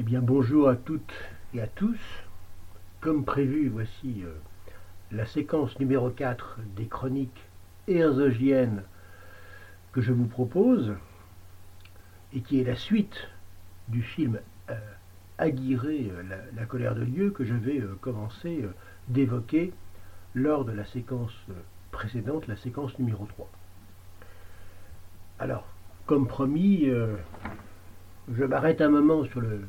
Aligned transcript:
Eh 0.00 0.02
bien, 0.02 0.22
bonjour 0.22 0.70
à 0.70 0.76
toutes 0.76 1.12
et 1.52 1.60
à 1.60 1.66
tous. 1.66 2.00
Comme 3.02 3.22
prévu, 3.22 3.68
voici 3.68 4.22
euh, 4.24 4.32
la 5.12 5.26
séquence 5.26 5.78
numéro 5.78 6.08
4 6.08 6.56
des 6.74 6.86
chroniques 6.86 7.44
herzogiennes 7.86 8.82
que 9.92 10.00
je 10.00 10.14
vous 10.14 10.24
propose 10.24 10.94
et 12.32 12.40
qui 12.40 12.62
est 12.62 12.64
la 12.64 12.76
suite 12.76 13.28
du 13.88 14.00
film 14.00 14.40
euh, 14.70 14.74
euh, 15.38 16.22
la, 16.56 16.64
colère 16.64 16.94
de 16.94 17.04
Dieu, 17.04 17.30
que 17.30 17.44
je 17.44 17.52
vais 17.52 17.80
euh, 17.80 17.94
commencer 18.00 18.64
d'évoquer 19.08 19.70
lors 20.34 20.64
de 20.64 20.72
la 20.72 20.86
séquence 20.86 21.36
précédente, 21.90 22.46
la 22.46 22.56
séquence 22.56 22.98
numéro 22.98 23.26
3. 23.26 23.50
Alors, 25.40 25.66
comme 26.06 26.26
promis, 26.26 26.86
je 28.34 28.44
m'arrête 28.44 28.80
un 28.80 28.88
moment 28.88 29.24
sur 29.24 29.42
le, 29.42 29.60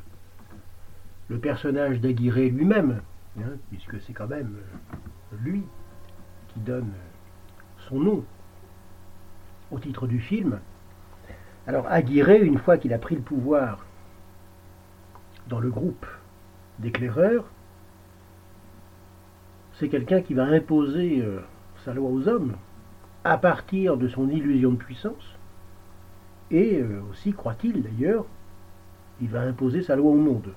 le 1.32 1.38
personnage 1.38 1.98
d'Aguirre 1.98 2.52
lui-même, 2.52 3.00
hein, 3.38 3.56
puisque 3.70 3.98
c'est 4.02 4.12
quand 4.12 4.28
même 4.28 4.54
lui 5.40 5.64
qui 6.48 6.60
donne 6.60 6.92
son 7.88 7.98
nom 7.98 8.24
au 9.70 9.78
titre 9.78 10.06
du 10.06 10.20
film. 10.20 10.60
Alors 11.66 11.86
Aguirre, 11.88 12.42
une 12.42 12.58
fois 12.58 12.76
qu'il 12.76 12.92
a 12.92 12.98
pris 12.98 13.14
le 13.14 13.22
pouvoir 13.22 13.86
dans 15.48 15.58
le 15.58 15.70
groupe 15.70 16.06
d'éclaireurs, 16.78 17.46
c'est 19.78 19.88
quelqu'un 19.88 20.20
qui 20.20 20.34
va 20.34 20.44
imposer 20.44 21.22
euh, 21.22 21.40
sa 21.84 21.94
loi 21.94 22.10
aux 22.10 22.28
hommes 22.28 22.56
à 23.24 23.38
partir 23.38 23.96
de 23.96 24.06
son 24.06 24.28
illusion 24.28 24.72
de 24.72 24.76
puissance, 24.76 25.38
et 26.50 26.78
euh, 26.78 27.00
aussi, 27.10 27.32
croit-il 27.32 27.82
d'ailleurs, 27.82 28.26
il 29.22 29.28
va 29.28 29.40
imposer 29.40 29.82
sa 29.82 29.96
loi 29.96 30.10
au 30.10 30.16
monde. 30.16 30.52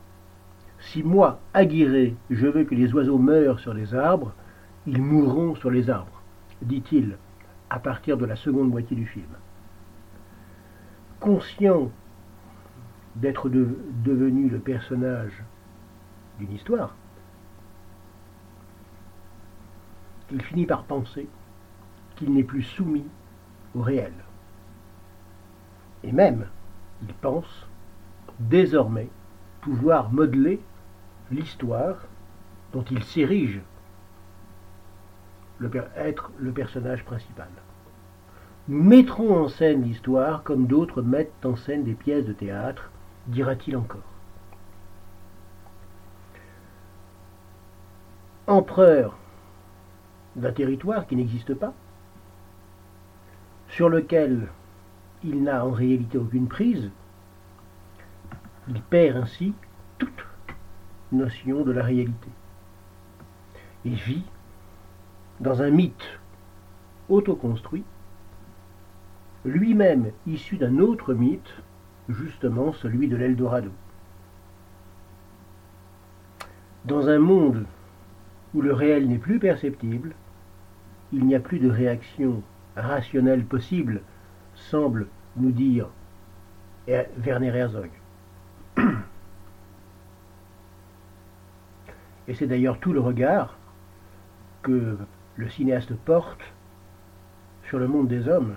Si 0.79 1.03
moi, 1.03 1.39
Aguirre, 1.53 2.13
je 2.29 2.47
veux 2.47 2.63
que 2.63 2.75
les 2.75 2.93
oiseaux 2.93 3.17
meurent 3.17 3.59
sur 3.59 3.73
les 3.73 3.93
arbres, 3.93 4.33
ils 4.85 5.01
mourront 5.01 5.55
sur 5.55 5.71
les 5.71 5.89
arbres, 5.89 6.21
dit-il 6.61 7.17
à 7.69 7.79
partir 7.79 8.17
de 8.17 8.25
la 8.25 8.35
seconde 8.35 8.69
moitié 8.69 8.95
du 8.95 9.07
film. 9.07 9.25
Conscient 11.19 11.91
d'être 13.15 13.49
devenu 13.49 14.49
le 14.49 14.59
personnage 14.59 15.43
d'une 16.37 16.51
histoire, 16.51 16.95
il 20.31 20.41
finit 20.41 20.65
par 20.65 20.83
penser 20.83 21.27
qu'il 22.15 22.33
n'est 22.33 22.43
plus 22.43 22.63
soumis 22.63 23.05
au 23.73 23.81
réel. 23.81 24.13
Et 26.03 26.11
même, 26.11 26.47
il 27.01 27.13
pense 27.15 27.67
désormais 28.39 29.09
pouvoir 29.65 30.11
modeler 30.11 30.61
l'histoire 31.31 31.97
dont 32.71 32.83
il 32.91 33.03
s'érige 33.03 33.61
être 35.95 36.31
le 36.37 36.51
personnage 36.51 37.03
principal. 37.03 37.47
Mettrons 38.67 39.45
en 39.45 39.47
scène 39.47 39.81
l'histoire 39.81 40.43
comme 40.43 40.67
d'autres 40.67 41.01
mettent 41.01 41.43
en 41.43 41.55
scène 41.55 41.83
des 41.83 41.95
pièces 41.95 42.25
de 42.25 42.33
théâtre, 42.33 42.91
dira-t-il 43.25 43.75
encore. 43.75 44.11
Empereur 48.45 49.17
d'un 50.35 50.51
territoire 50.51 51.07
qui 51.07 51.15
n'existe 51.15 51.55
pas, 51.55 51.73
sur 53.69 53.89
lequel 53.89 54.47
il 55.23 55.41
n'a 55.41 55.65
en 55.65 55.71
réalité 55.71 56.19
aucune 56.19 56.47
prise, 56.47 56.91
il 58.67 58.81
perd 58.81 59.17
ainsi 59.17 59.53
toute 59.97 60.25
notion 61.11 61.63
de 61.63 61.71
la 61.71 61.83
réalité. 61.83 62.29
Il 63.83 63.95
vit 63.95 64.23
dans 65.39 65.61
un 65.61 65.69
mythe 65.69 66.19
autoconstruit, 67.09 67.83
lui-même 69.43 70.11
issu 70.25 70.57
d'un 70.57 70.79
autre 70.79 71.13
mythe, 71.13 71.53
justement 72.09 72.73
celui 72.73 73.07
de 73.07 73.15
l'Eldorado. 73.15 73.71
Dans 76.85 77.09
un 77.09 77.19
monde 77.19 77.65
où 78.53 78.61
le 78.61 78.73
réel 78.73 79.07
n'est 79.07 79.17
plus 79.17 79.39
perceptible, 79.39 80.13
il 81.11 81.25
n'y 81.25 81.35
a 81.35 81.39
plus 81.39 81.59
de 81.59 81.69
réaction 81.69 82.41
rationnelle 82.75 83.45
possible, 83.45 84.01
semble 84.55 85.07
nous 85.37 85.51
dire 85.51 85.87
Werner 86.87 87.55
Herzog. 87.55 87.89
Et 92.27 92.33
c'est 92.33 92.47
d'ailleurs 92.47 92.79
tout 92.79 92.93
le 92.93 92.99
regard 92.99 93.57
que 94.63 94.97
le 95.35 95.49
cinéaste 95.49 95.93
porte 95.93 96.41
sur 97.67 97.77
le 97.77 97.87
monde 97.87 98.07
des 98.07 98.27
hommes 98.27 98.55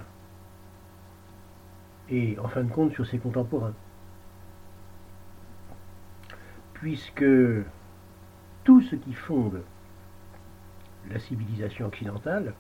et 2.08 2.38
en 2.38 2.48
fin 2.48 2.62
de 2.62 2.72
compte 2.72 2.92
sur 2.94 3.06
ses 3.06 3.18
contemporains. 3.18 3.74
Puisque 6.74 7.24
tout 8.64 8.80
ce 8.80 8.96
qui 8.96 9.12
fonde 9.12 9.62
la 11.10 11.18
civilisation 11.18 11.86
occidentale, 11.86 12.54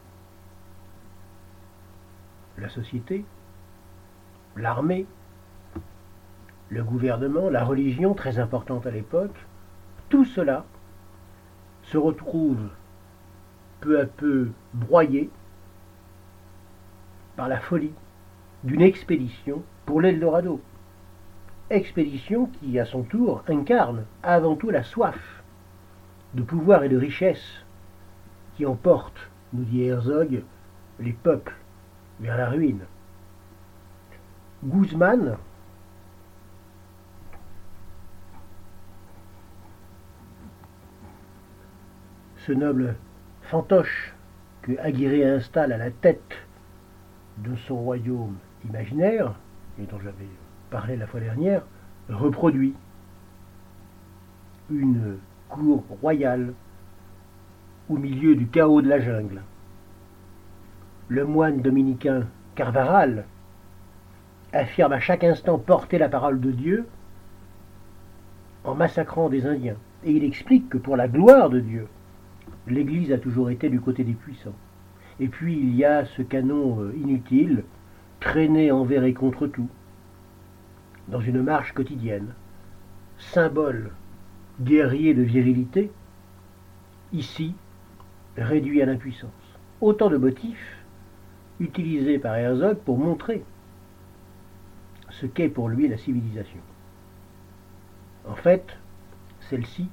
la 2.58 2.68
société, 2.68 3.24
l'armée, 4.56 5.06
le 6.70 6.82
gouvernement, 6.82 7.48
la 7.48 7.64
religion, 7.64 8.14
très 8.14 8.38
importante 8.38 8.86
à 8.86 8.90
l'époque, 8.90 9.36
tout 10.08 10.24
cela 10.24 10.64
se 11.90 11.96
retrouve 11.96 12.68
peu 13.80 14.00
à 14.00 14.06
peu 14.06 14.48
broyé 14.74 15.30
par 17.36 17.48
la 17.48 17.60
folie 17.60 17.94
d'une 18.64 18.82
expédition 18.82 19.62
pour 19.86 20.00
l'Eldorado. 20.00 20.60
Expédition 21.70 22.46
qui, 22.46 22.78
à 22.78 22.84
son 22.84 23.02
tour, 23.02 23.42
incarne 23.48 24.04
avant 24.22 24.56
tout 24.56 24.70
la 24.70 24.82
soif 24.82 25.42
de 26.34 26.42
pouvoir 26.42 26.84
et 26.84 26.88
de 26.88 26.96
richesse 26.96 27.64
qui 28.56 28.66
emporte, 28.66 29.30
nous 29.52 29.64
dit 29.64 29.84
Herzog, 29.84 30.42
les 30.98 31.12
peuples 31.12 31.54
vers 32.20 32.36
la 32.36 32.50
ruine. 32.50 32.84
Guzman, 34.64 35.36
ce 42.48 42.54
noble 42.54 42.94
fantoche 43.42 44.14
que 44.62 44.72
Aguirre 44.78 45.36
installe 45.36 45.70
à 45.70 45.76
la 45.76 45.90
tête 45.90 46.32
de 47.36 47.54
son 47.66 47.76
royaume 47.76 48.38
imaginaire, 48.66 49.34
et 49.78 49.84
dont 49.84 49.98
j'avais 49.98 50.30
parlé 50.70 50.96
la 50.96 51.06
fois 51.06 51.20
dernière, 51.20 51.60
reproduit 52.08 52.72
une 54.70 55.18
cour 55.50 55.84
royale 56.00 56.54
au 57.90 57.98
milieu 57.98 58.34
du 58.34 58.46
chaos 58.46 58.80
de 58.80 58.88
la 58.88 59.00
jungle. 59.00 59.42
Le 61.08 61.26
moine 61.26 61.60
dominicain 61.60 62.28
Carvaral 62.54 63.26
affirme 64.54 64.94
à 64.94 65.00
chaque 65.00 65.24
instant 65.24 65.58
porter 65.58 65.98
la 65.98 66.08
parole 66.08 66.40
de 66.40 66.50
Dieu 66.50 66.86
en 68.64 68.74
massacrant 68.74 69.28
des 69.28 69.44
Indiens. 69.44 69.76
Et 70.02 70.12
il 70.12 70.24
explique 70.24 70.70
que 70.70 70.78
pour 70.78 70.96
la 70.96 71.08
gloire 71.08 71.50
de 71.50 71.60
Dieu, 71.60 71.88
l'Église 72.74 73.12
a 73.12 73.18
toujours 73.18 73.50
été 73.50 73.68
du 73.68 73.80
côté 73.80 74.04
des 74.04 74.12
puissants. 74.12 74.54
Et 75.20 75.28
puis 75.28 75.58
il 75.58 75.74
y 75.74 75.84
a 75.84 76.04
ce 76.04 76.22
canon 76.22 76.80
euh, 76.80 76.94
inutile, 76.96 77.64
traîné 78.20 78.70
envers 78.70 79.04
et 79.04 79.14
contre 79.14 79.46
tout, 79.46 79.68
dans 81.08 81.20
une 81.20 81.42
marche 81.42 81.72
quotidienne, 81.72 82.34
symbole 83.18 83.90
guerrier 84.60 85.14
de 85.14 85.22
virilité, 85.22 85.90
ici 87.12 87.54
réduit 88.36 88.82
à 88.82 88.86
l'impuissance. 88.86 89.30
Autant 89.80 90.10
de 90.10 90.16
motifs 90.16 90.76
utilisés 91.60 92.18
par 92.18 92.36
Herzog 92.36 92.78
pour 92.78 92.98
montrer 92.98 93.44
ce 95.10 95.26
qu'est 95.26 95.48
pour 95.48 95.68
lui 95.68 95.88
la 95.88 95.96
civilisation. 95.96 96.60
En 98.28 98.34
fait, 98.34 98.66
celle-ci 99.40 99.88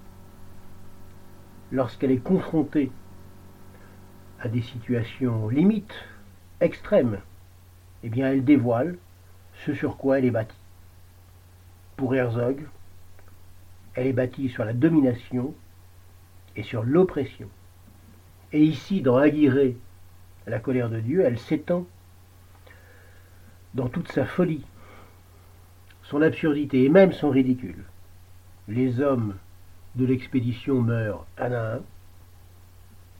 lorsqu'elle 1.71 2.11
est 2.11 2.17
confrontée 2.23 2.91
à 4.39 4.47
des 4.47 4.61
situations 4.61 5.49
limites, 5.49 6.05
extrêmes, 6.59 7.19
eh 8.03 8.09
bien 8.09 8.31
elle 8.31 8.43
dévoile 8.43 8.97
ce 9.65 9.73
sur 9.73 9.97
quoi 9.97 10.19
elle 10.19 10.25
est 10.25 10.31
bâtie. 10.31 10.55
Pour 11.95 12.13
Herzog, 12.13 12.67
elle 13.93 14.07
est 14.07 14.13
bâtie 14.13 14.49
sur 14.49 14.65
la 14.65 14.73
domination 14.73 15.53
et 16.55 16.63
sur 16.63 16.83
l'oppression. 16.83 17.49
Et 18.51 18.63
ici, 18.63 19.01
dans 19.01 19.17
Aguirre, 19.17 19.73
la 20.45 20.59
colère 20.59 20.89
de 20.89 20.99
Dieu, 20.99 21.21
elle 21.21 21.39
s'étend 21.39 21.85
dans 23.73 23.89
toute 23.89 24.11
sa 24.11 24.25
folie, 24.25 24.65
son 26.03 26.21
absurdité 26.21 26.83
et 26.85 26.89
même 26.89 27.11
son 27.11 27.29
ridicule. 27.29 27.83
les 28.67 29.01
hommes 29.01 29.35
de 29.95 30.05
l'expédition 30.05 30.81
meurent 30.81 31.25
un 31.37 31.51
à 31.51 31.75
un, 31.75 31.81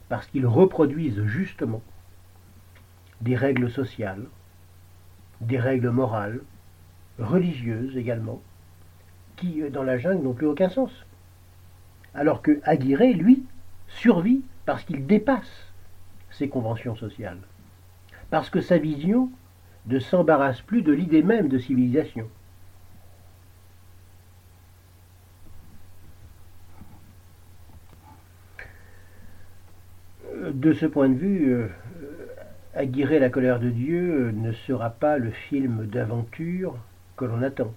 parce 0.08 0.26
qu'ils 0.26 0.46
reproduisent 0.46 1.24
justement 1.24 1.82
des 3.20 3.36
règles 3.36 3.70
sociales, 3.70 4.26
des 5.40 5.58
règles 5.58 5.90
morales, 5.90 6.40
religieuses 7.18 7.96
également, 7.96 8.42
qui, 9.36 9.62
dans 9.70 9.82
la 9.82 9.98
jungle, 9.98 10.22
n'ont 10.22 10.34
plus 10.34 10.46
aucun 10.46 10.68
sens. 10.68 10.92
Alors 12.14 12.42
que 12.42 12.60
Aguirre, 12.64 13.16
lui, 13.16 13.44
survit 13.88 14.42
parce 14.64 14.84
qu'il 14.84 15.06
dépasse 15.06 15.72
ces 16.30 16.48
conventions 16.48 16.96
sociales, 16.96 17.40
parce 18.30 18.50
que 18.50 18.60
sa 18.60 18.78
vision 18.78 19.30
ne 19.86 19.98
s'embarrasse 19.98 20.60
plus 20.60 20.82
de 20.82 20.92
l'idée 20.92 21.22
même 21.22 21.48
de 21.48 21.58
civilisation. 21.58 22.28
De 30.56 30.72
ce 30.72 30.86
point 30.86 31.10
de 31.10 31.18
vue, 31.18 31.52
euh, 31.52 31.68
la 32.74 33.28
colère 33.28 33.60
de 33.60 33.68
Dieu 33.68 34.30
ne 34.30 34.52
sera 34.52 34.88
pas 34.88 35.18
le 35.18 35.30
film 35.30 35.84
d'aventure 35.84 36.78
que 37.18 37.26
l'on 37.26 37.42
attend. 37.42 37.74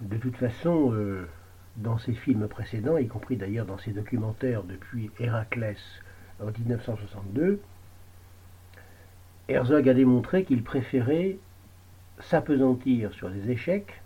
De 0.00 0.16
toute 0.16 0.36
façon, 0.36 0.92
euh, 0.92 1.28
dans 1.76 1.98
ses 1.98 2.14
films 2.14 2.48
précédents, 2.48 2.96
y 2.96 3.06
compris 3.06 3.36
d'ailleurs 3.36 3.64
dans 3.64 3.78
ses 3.78 3.92
documentaires 3.92 4.64
depuis 4.64 5.12
Héraclès 5.20 5.78
en 6.40 6.46
1962, 6.46 7.60
Herzog 9.46 9.88
a 9.88 9.94
démontré 9.94 10.42
qu'il 10.42 10.64
préférait 10.64 11.36
s'apesantir 12.18 13.12
sur 13.12 13.28
les 13.28 13.52
échecs 13.52 14.02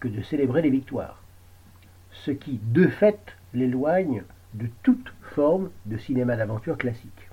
que 0.00 0.08
de 0.08 0.20
célébrer 0.20 0.60
les 0.60 0.70
victoires, 0.70 1.22
ce 2.12 2.30
qui, 2.30 2.60
de 2.62 2.88
fait, 2.88 3.34
l'éloigne 3.54 4.22
de 4.54 4.68
toute 4.82 5.12
forme 5.34 5.70
de 5.86 5.98
cinéma 5.98 6.36
d'aventure 6.36 6.76
classique. 6.76 7.28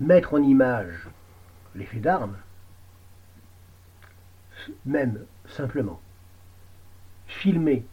Mettre 0.00 0.34
en 0.34 0.42
image 0.42 1.08
l'effet 1.74 2.00
d'armes, 2.00 2.36
même 4.86 5.24
simplement 5.46 6.00
filmer 7.26 7.84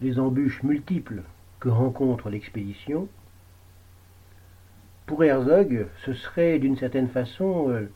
les 0.00 0.18
embûches 0.18 0.62
multiples 0.62 1.22
que 1.60 1.68
rencontre 1.68 2.30
l'expédition, 2.30 3.08
pour 5.06 5.22
Herzog, 5.22 5.86
ce 6.04 6.14
serait 6.14 6.58
d'une 6.58 6.78
certaine 6.78 7.08
façon 7.08 7.70
euh, 7.70 7.90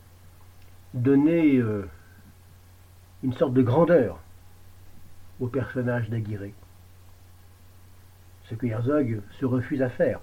donner 0.92 1.56
euh, 1.56 1.88
une 3.22 3.32
sorte 3.32 3.54
de 3.54 3.62
grandeur 3.62 4.20
au 5.40 5.46
personnage 5.46 6.08
d'Aguirre. 6.08 6.52
Ce 8.44 8.54
que 8.54 8.66
Herzog 8.66 9.20
se 9.38 9.44
refuse 9.44 9.82
à 9.82 9.90
faire. 9.90 10.20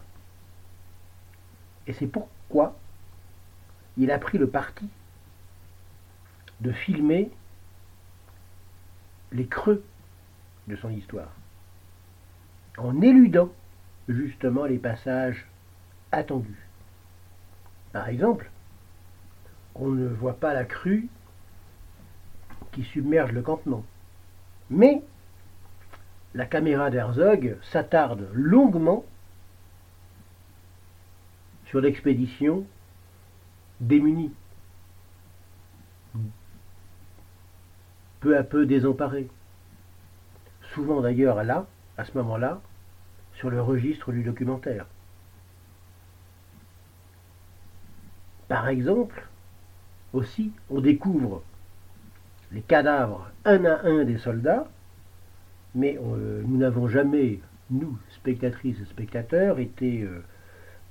Et 1.88 1.94
c'est 1.94 2.08
pourquoi 2.08 2.78
il 3.98 4.12
a 4.12 4.18
pris 4.18 4.38
le 4.38 4.50
parti 4.50 4.90
de 6.62 6.72
filmer 6.72 7.32
les 9.32 9.46
creux 9.48 9.84
de 10.68 10.76
son 10.76 10.90
histoire, 10.90 11.32
en 12.78 13.02
éludant 13.02 13.50
justement 14.08 14.66
les 14.66 14.78
passages 14.78 15.46
attendus. 16.12 16.68
Par 17.92 18.08
exemple, 18.08 18.50
on 19.76 19.90
ne 19.90 20.08
voit 20.08 20.40
pas 20.40 20.54
la 20.54 20.64
crue 20.64 21.08
qui 22.72 22.84
submerge 22.84 23.32
le 23.32 23.42
campement. 23.42 23.84
Mais 24.70 25.02
la 26.34 26.46
caméra 26.46 26.90
d'Herzog 26.90 27.58
s'attarde 27.72 28.28
longuement 28.34 29.06
sur 31.66 31.82
l'expédition 31.82 32.66
démunie, 33.80 34.34
peu 38.20 38.38
à 38.38 38.44
peu 38.44 38.66
désemparée. 38.66 39.30
Souvent 40.74 41.02
d'ailleurs 41.02 41.44
là, 41.44 41.68
à 41.98 42.06
ce 42.06 42.18
moment-là, 42.18 42.62
sur 43.36 43.50
le 43.50 43.62
registre 43.62 44.12
du 44.12 44.24
documentaire. 44.24 44.86
Par 48.48 48.68
exemple, 48.68 49.28
aussi, 50.14 50.52
on 50.70 50.80
découvre 50.80 51.44
les 52.52 52.62
cadavres 52.62 53.30
un 53.44 53.66
à 53.66 53.86
un 53.86 54.04
des 54.04 54.18
soldats, 54.18 54.68
mais 55.74 55.98
euh, 55.98 56.42
nous 56.46 56.58
n'avons 56.58 56.88
jamais, 56.88 57.40
nous, 57.70 57.98
spectatrices 58.10 58.80
et 58.80 58.86
spectateurs, 58.86 59.60
été 59.60 60.02
euh, 60.02 60.24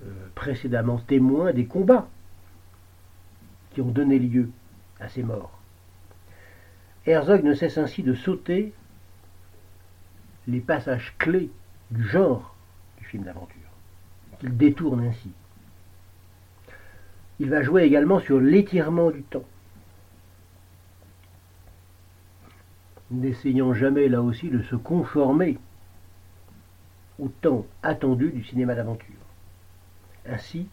euh, 0.04 0.06
précédemment 0.34 0.98
témoins 0.98 1.52
des 1.52 1.66
combats 1.66 2.08
qui 3.70 3.80
ont 3.80 3.90
donné 3.90 4.18
lieu 4.18 4.50
à 5.00 5.08
ces 5.08 5.22
morts. 5.22 5.58
Herzog 7.06 7.42
ne 7.42 7.54
cesse 7.54 7.78
ainsi 7.78 8.02
de 8.02 8.14
sauter 8.14 8.72
les 10.46 10.60
passages 10.60 11.14
clés 11.18 11.50
du 11.90 12.06
genre 12.06 12.54
du 12.98 13.04
film 13.04 13.24
d'aventure, 13.24 13.56
qu'il 14.38 14.56
détourne 14.56 15.04
ainsi. 15.04 15.30
Il 17.40 17.50
va 17.50 17.62
jouer 17.62 17.82
également 17.82 18.20
sur 18.20 18.40
l'étirement 18.40 19.10
du 19.10 19.22
temps. 19.22 19.44
N'essayant 23.14 23.74
jamais 23.74 24.08
là 24.08 24.20
aussi 24.22 24.50
de 24.50 24.60
se 24.64 24.74
conformer 24.74 25.56
au 27.20 27.28
temps 27.28 27.64
attendu 27.84 28.30
du 28.32 28.42
cinéma 28.42 28.74
d'aventure. 28.74 29.14
Ainsi, 30.26 30.66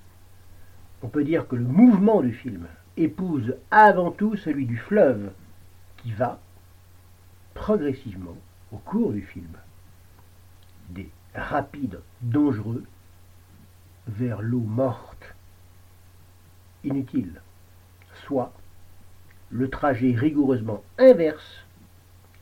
on 1.04 1.08
peut 1.08 1.24
dire 1.24 1.48
que 1.48 1.56
le 1.56 1.64
mouvement 1.64 2.22
du 2.22 2.34
film 2.34 2.66
épouse 2.98 3.56
avant 3.70 4.10
tout 4.10 4.36
celui 4.38 4.66
du 4.66 4.78
fleuve 4.78 5.32
qui 5.98 6.12
va 6.14 6.40
progressivement, 7.54 8.38
au 8.72 8.78
cours 8.78 9.12
du 9.12 9.22
film, 9.22 9.56
des 10.90 11.12
rapides 11.36 12.00
dangereux 12.22 12.84
vers 14.08 14.42
l'eau 14.42 14.62
morte 14.62 15.36
inutile, 16.84 17.40
soit 18.26 18.52
le 19.52 19.70
trajet 19.70 20.16
rigoureusement 20.16 20.82
inverse 20.98 21.66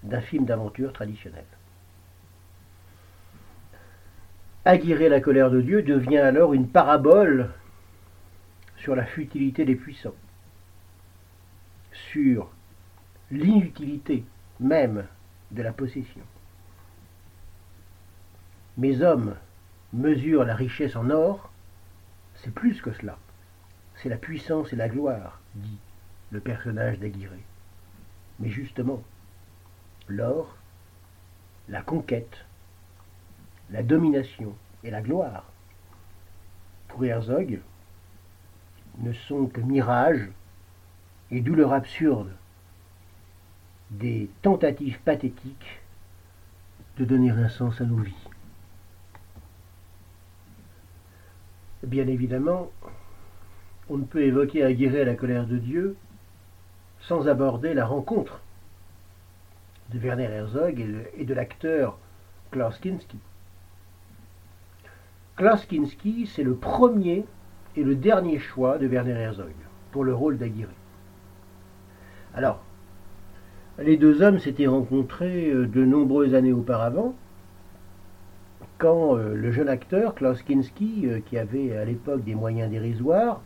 d'un 0.03 0.21
film 0.21 0.45
d'aventure 0.45 0.93
traditionnel. 0.93 1.45
Aguirrer 4.65 5.09
la 5.09 5.21
colère 5.21 5.49
de 5.49 5.61
Dieu 5.61 5.81
devient 5.81 6.19
alors 6.19 6.53
une 6.53 6.67
parabole 6.67 7.51
sur 8.77 8.95
la 8.95 9.05
futilité 9.05 9.65
des 9.65 9.75
puissants, 9.75 10.15
sur 12.11 12.49
l'inutilité 13.31 14.23
même 14.59 15.05
de 15.51 15.61
la 15.61 15.73
possession. 15.73 16.23
Mes 18.77 19.01
hommes 19.01 19.35
mesurent 19.91 20.45
la 20.45 20.55
richesse 20.55 20.95
en 20.95 21.09
or, 21.09 21.51
c'est 22.35 22.53
plus 22.53 22.81
que 22.81 22.93
cela 22.93 23.17
c'est 24.01 24.09
la 24.09 24.17
puissance 24.17 24.71
et 24.71 24.77
la 24.77 24.89
gloire, 24.89 25.41
dit 25.55 25.77
le 26.31 26.39
personnage 26.39 26.99
d'Aguirre. 26.99 27.31
Mais 28.39 28.49
justement, 28.49 29.03
l'or, 30.09 30.57
la 31.69 31.81
conquête, 31.81 32.45
la 33.69 33.83
domination 33.83 34.55
et 34.83 34.91
la 34.91 35.01
gloire, 35.01 35.45
pour 36.87 37.05
Herzog, 37.05 37.59
ne 38.97 39.13
sont 39.13 39.45
que 39.45 39.61
mirages 39.61 40.29
et 41.31 41.41
douleurs 41.41 41.73
absurdes, 41.73 42.35
des 43.91 44.29
tentatives 44.41 44.99
pathétiques 44.99 45.81
de 46.97 47.05
donner 47.05 47.29
un 47.31 47.49
sens 47.49 47.79
à 47.79 47.85
nos 47.85 47.97
vies. 47.97 48.27
Bien 51.83 52.07
évidemment, 52.07 52.71
on 53.89 53.97
ne 53.97 54.03
peut 54.03 54.23
évoquer 54.23 54.63
Aguirre 54.63 55.05
la 55.05 55.15
colère 55.15 55.47
de 55.47 55.57
Dieu 55.57 55.95
sans 57.01 57.27
aborder 57.27 57.73
la 57.73 57.85
rencontre 57.85 58.41
de 59.93 59.99
Werner 59.99 60.25
Herzog 60.25 60.85
et 61.17 61.25
de, 61.25 61.33
l'acteur 61.33 61.97
Klaus 62.51 62.77
Kinski. 62.79 63.17
Klaus 65.35 65.65
Kinski, 65.65 66.27
c'est 66.27 66.43
le 66.43 66.55
premier 66.55 67.25
et 67.75 67.83
le 67.83 67.95
dernier 67.95 68.39
choix 68.39 68.77
de 68.77 68.87
Werner 68.87 69.13
Herzog 69.13 69.53
pour 69.91 70.03
le 70.03 70.13
rôle 70.13 70.37
d'Aguirre. 70.37 70.69
Alors, 72.33 72.61
les 73.79 73.97
deux 73.97 74.21
hommes 74.21 74.39
s'étaient 74.39 74.67
rencontrés 74.67 75.49
euh, 75.49 75.65
de 75.65 75.85
nombreuses 75.85 76.35
années 76.35 76.53
auparavant, 76.53 77.15
quand 78.77 79.15
euh, 79.15 79.35
le 79.35 79.51
jeune 79.51 79.69
acteur 79.69 80.15
Klaus 80.15 80.41
Kinski, 80.43 81.03
euh, 81.05 81.19
qui 81.25 81.37
avait 81.37 81.75
à 81.77 81.85
l'époque 81.85 82.23
des 82.23 82.35
moyens 82.35 82.69
dérisoires, 82.69 83.41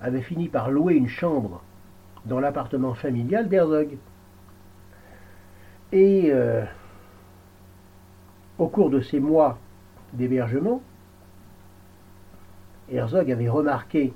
avait 0.00 0.22
fini 0.22 0.48
par 0.48 0.70
louer 0.70 0.94
une 0.94 1.08
chambre 1.08 1.62
dans 2.26 2.40
l'appartement 2.40 2.94
familial 2.94 3.48
d'Herzog. 3.48 3.96
Et 5.94 6.32
euh, 6.32 6.64
au 8.58 8.66
cours 8.66 8.90
de 8.90 9.00
ces 9.00 9.20
mois 9.20 9.60
d'hébergement, 10.12 10.82
Herzog 12.90 13.30
avait 13.30 13.48
remarqué 13.48 14.12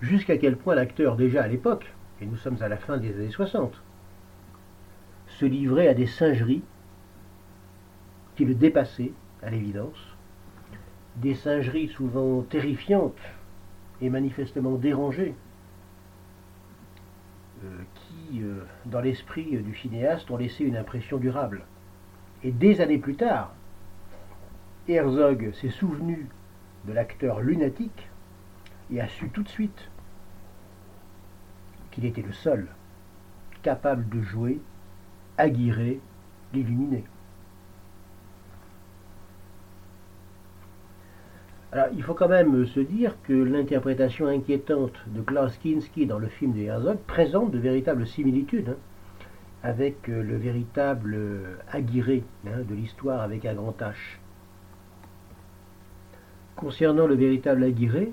jusqu'à 0.00 0.36
quel 0.36 0.56
point 0.56 0.74
l'acteur, 0.74 1.14
déjà 1.14 1.44
à 1.44 1.46
l'époque, 1.46 1.94
et 2.20 2.26
nous 2.26 2.36
sommes 2.36 2.60
à 2.60 2.68
la 2.68 2.76
fin 2.76 2.98
des 2.98 3.14
années 3.14 3.30
60, 3.30 3.80
se 5.28 5.46
livrait 5.46 5.86
à 5.86 5.94
des 5.94 6.08
singeries 6.08 6.64
qui 8.34 8.44
le 8.44 8.56
dépassaient, 8.56 9.12
à 9.44 9.50
l'évidence, 9.50 10.16
des 11.16 11.36
singeries 11.36 11.88
souvent 11.88 12.42
terrifiantes 12.42 13.14
et 14.02 14.10
manifestement 14.10 14.74
dérangées, 14.74 15.36
qui, 17.94 18.42
euh, 18.42 18.64
dans 18.86 19.00
l'esprit 19.00 19.58
du 19.58 19.74
cinéaste, 19.74 20.30
ont 20.30 20.36
laissé 20.36 20.64
une 20.64 20.76
impression 20.76 21.18
durable. 21.18 21.62
Et 22.42 22.52
des 22.52 22.80
années 22.80 22.98
plus 22.98 23.16
tard, 23.16 23.54
Herzog 24.88 25.52
s'est 25.54 25.70
souvenu 25.70 26.26
de 26.86 26.92
l'acteur 26.92 27.40
lunatique 27.40 28.08
et 28.90 29.00
a 29.00 29.08
su 29.08 29.28
tout 29.28 29.42
de 29.42 29.48
suite 29.48 29.90
qu'il 31.90 32.04
était 32.04 32.22
le 32.22 32.32
seul 32.32 32.66
capable 33.62 34.08
de 34.08 34.22
jouer 34.22 34.60
Aguirre 35.36 35.98
l'illuminé. 36.52 37.04
Alors, 41.72 41.86
il 41.92 42.02
faut 42.02 42.14
quand 42.14 42.28
même 42.28 42.66
se 42.66 42.80
dire 42.80 43.14
que 43.22 43.32
l'interprétation 43.32 44.26
inquiétante 44.26 44.98
de 45.06 45.20
Klaus 45.20 45.56
Kinski 45.58 46.04
dans 46.04 46.18
le 46.18 46.26
film 46.26 46.52
de 46.52 46.60
Herzog 46.60 46.98
présente 47.06 47.52
de 47.52 47.58
véritables 47.58 48.08
similitudes 48.08 48.70
hein, 48.70 48.76
avec 49.62 50.08
euh, 50.08 50.22
le 50.24 50.36
véritable 50.36 51.16
Aguirre 51.70 52.22
hein, 52.46 52.62
de 52.68 52.74
l'histoire 52.74 53.20
avec 53.20 53.44
un 53.44 53.54
grand 53.54 53.76
H. 53.80 53.94
Concernant 56.56 57.06
le 57.06 57.14
véritable 57.14 57.62
Aguirre, 57.62 58.08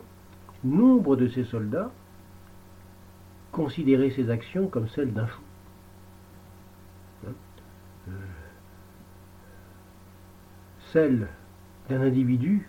nombre 0.63 1.15
de 1.15 1.27
ses 1.27 1.43
soldats 1.43 1.91
considéraient 3.51 4.11
ses 4.11 4.29
actions 4.29 4.67
comme 4.67 4.87
celles 4.87 5.13
d'un 5.13 5.25
fou. 5.25 5.41
Hein, 7.25 7.31
euh, 8.09 8.11
celles 10.91 11.27
d'un 11.89 12.01
individu 12.01 12.67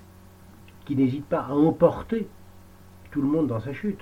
qui 0.88 0.96
n'hésite 0.96 1.26
pas 1.26 1.42
à 1.42 1.52
emporter 1.52 2.26
tout 3.10 3.20
le 3.20 3.28
monde 3.28 3.46
dans 3.46 3.60
sa 3.60 3.74
chute. 3.74 4.00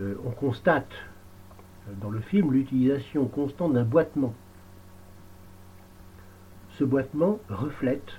Euh, 0.00 0.14
on 0.24 0.30
constate 0.30 0.90
euh, 1.86 1.92
dans 2.00 2.08
le 2.08 2.20
film 2.20 2.50
l'utilisation 2.50 3.26
constante 3.26 3.74
d'un 3.74 3.84
boitement. 3.84 4.32
Ce 6.78 6.84
boitement 6.84 7.38
reflète 7.50 8.14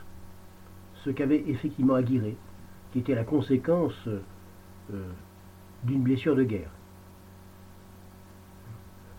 ce 1.03 1.09
qu'avait 1.09 1.43
effectivement 1.47 1.95
Aguirre, 1.95 2.35
qui 2.91 2.99
était 2.99 3.15
la 3.15 3.23
conséquence 3.23 4.07
euh, 4.07 5.09
d'une 5.83 6.03
blessure 6.03 6.35
de 6.35 6.43
guerre. 6.43 6.69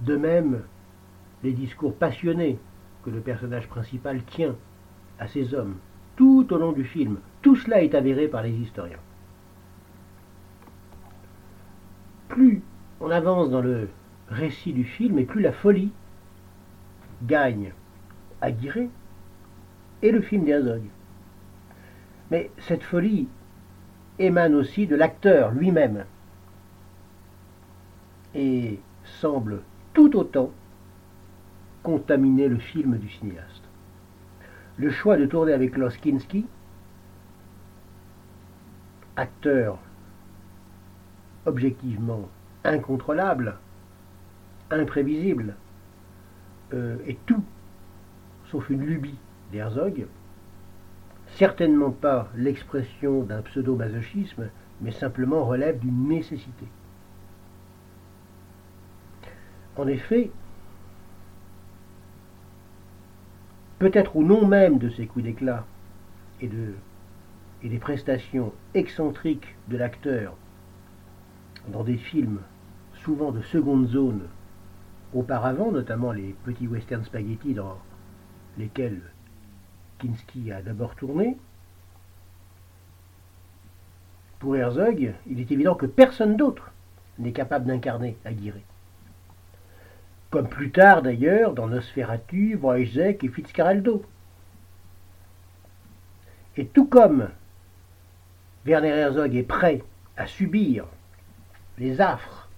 De 0.02 0.14
même, 0.14 0.62
les 1.42 1.52
discours 1.52 1.96
passionnés 1.96 2.60
que 3.04 3.10
le 3.10 3.18
personnage 3.18 3.66
principal 3.66 4.22
tient 4.22 4.54
à 5.18 5.26
ses 5.26 5.52
hommes 5.52 5.74
tout 6.16 6.46
au 6.52 6.58
long 6.58 6.72
du 6.72 6.84
film. 6.84 7.18
Tout 7.42 7.56
cela 7.56 7.82
est 7.82 7.94
avéré 7.94 8.28
par 8.28 8.42
les 8.42 8.52
historiens. 8.52 8.98
Plus 12.28 12.62
on 13.00 13.10
avance 13.10 13.50
dans 13.50 13.60
le 13.60 13.88
récit 14.28 14.72
du 14.72 14.84
film 14.84 15.18
et 15.18 15.24
plus 15.24 15.42
la 15.42 15.52
folie 15.52 15.92
gagne 17.22 17.72
Aguirre 18.40 18.88
et 20.02 20.10
le 20.10 20.20
film 20.20 20.44
d'Herzog. 20.44 20.82
Mais 22.30 22.50
cette 22.58 22.82
folie 22.82 23.28
émane 24.18 24.54
aussi 24.54 24.86
de 24.86 24.96
l'acteur 24.96 25.50
lui-même 25.50 26.04
et 28.34 28.80
semble 29.04 29.62
tout 29.92 30.16
autant 30.16 30.50
contaminer 31.82 32.48
le 32.48 32.58
film 32.58 32.96
du 32.96 33.08
cinéaste 33.08 33.63
le 34.76 34.90
choix 34.90 35.16
de 35.16 35.26
tourner 35.26 35.52
avec 35.52 35.76
Loskinski, 35.76 36.46
acteur 39.16 39.78
objectivement 41.46 42.28
incontrôlable, 42.64 43.56
imprévisible, 44.70 45.54
euh, 46.72 46.96
et 47.06 47.16
tout 47.26 47.44
sauf 48.50 48.70
une 48.70 48.84
lubie 48.84 49.18
d'Herzog, 49.52 50.06
certainement 51.36 51.90
pas 51.90 52.28
l'expression 52.36 53.22
d'un 53.22 53.42
pseudo-masochisme, 53.42 54.48
mais 54.80 54.92
simplement 54.92 55.44
relève 55.44 55.78
d'une 55.78 56.08
nécessité. 56.08 56.66
En 59.76 59.88
effet, 59.88 60.30
peut-être 63.84 64.16
au 64.16 64.22
nom 64.22 64.46
même 64.46 64.78
de 64.78 64.88
ces 64.88 65.06
coups 65.06 65.26
d'éclat 65.26 65.66
et, 66.40 66.48
des 66.48 67.78
prestations 67.78 68.50
excentriques 68.72 69.56
de 69.68 69.76
l'acteur 69.76 70.38
dans 71.68 71.84
des 71.84 71.98
films 71.98 72.40
souvent 72.94 73.30
de 73.30 73.42
seconde 73.42 73.86
zone 73.88 74.22
auparavant, 75.12 75.70
notamment 75.70 76.12
les 76.12 76.34
petits 76.44 76.66
western 76.66 77.04
spaghetti 77.04 77.52
dans 77.52 77.76
lesquels 78.56 79.02
Kinski 79.98 80.50
a 80.50 80.62
d'abord 80.62 80.94
tourné, 80.94 81.36
pour 84.38 84.56
Herzog, 84.56 85.12
il 85.26 85.40
est 85.40 85.52
évident 85.52 85.74
que 85.74 85.84
personne 85.84 86.38
d'autre 86.38 86.72
n'est 87.18 87.32
capable 87.32 87.66
d'incarner 87.66 88.16
Aguirre 88.24 88.54
comme 90.34 90.48
plus 90.48 90.72
tard 90.72 91.02
d'ailleurs 91.02 91.52
dans 91.52 91.68
Nosferatu, 91.68 92.56
Wojciech 92.56 93.22
et 93.22 93.28
Fitzcarraldo. 93.28 94.04
Et 96.56 96.66
tout 96.66 96.86
comme 96.86 97.28
Werner 98.66 98.88
Herzog 98.88 99.36
est 99.36 99.44
prêt 99.44 99.84
à 100.16 100.26
subir 100.26 100.86
les 101.78 102.00
affres 102.00 102.48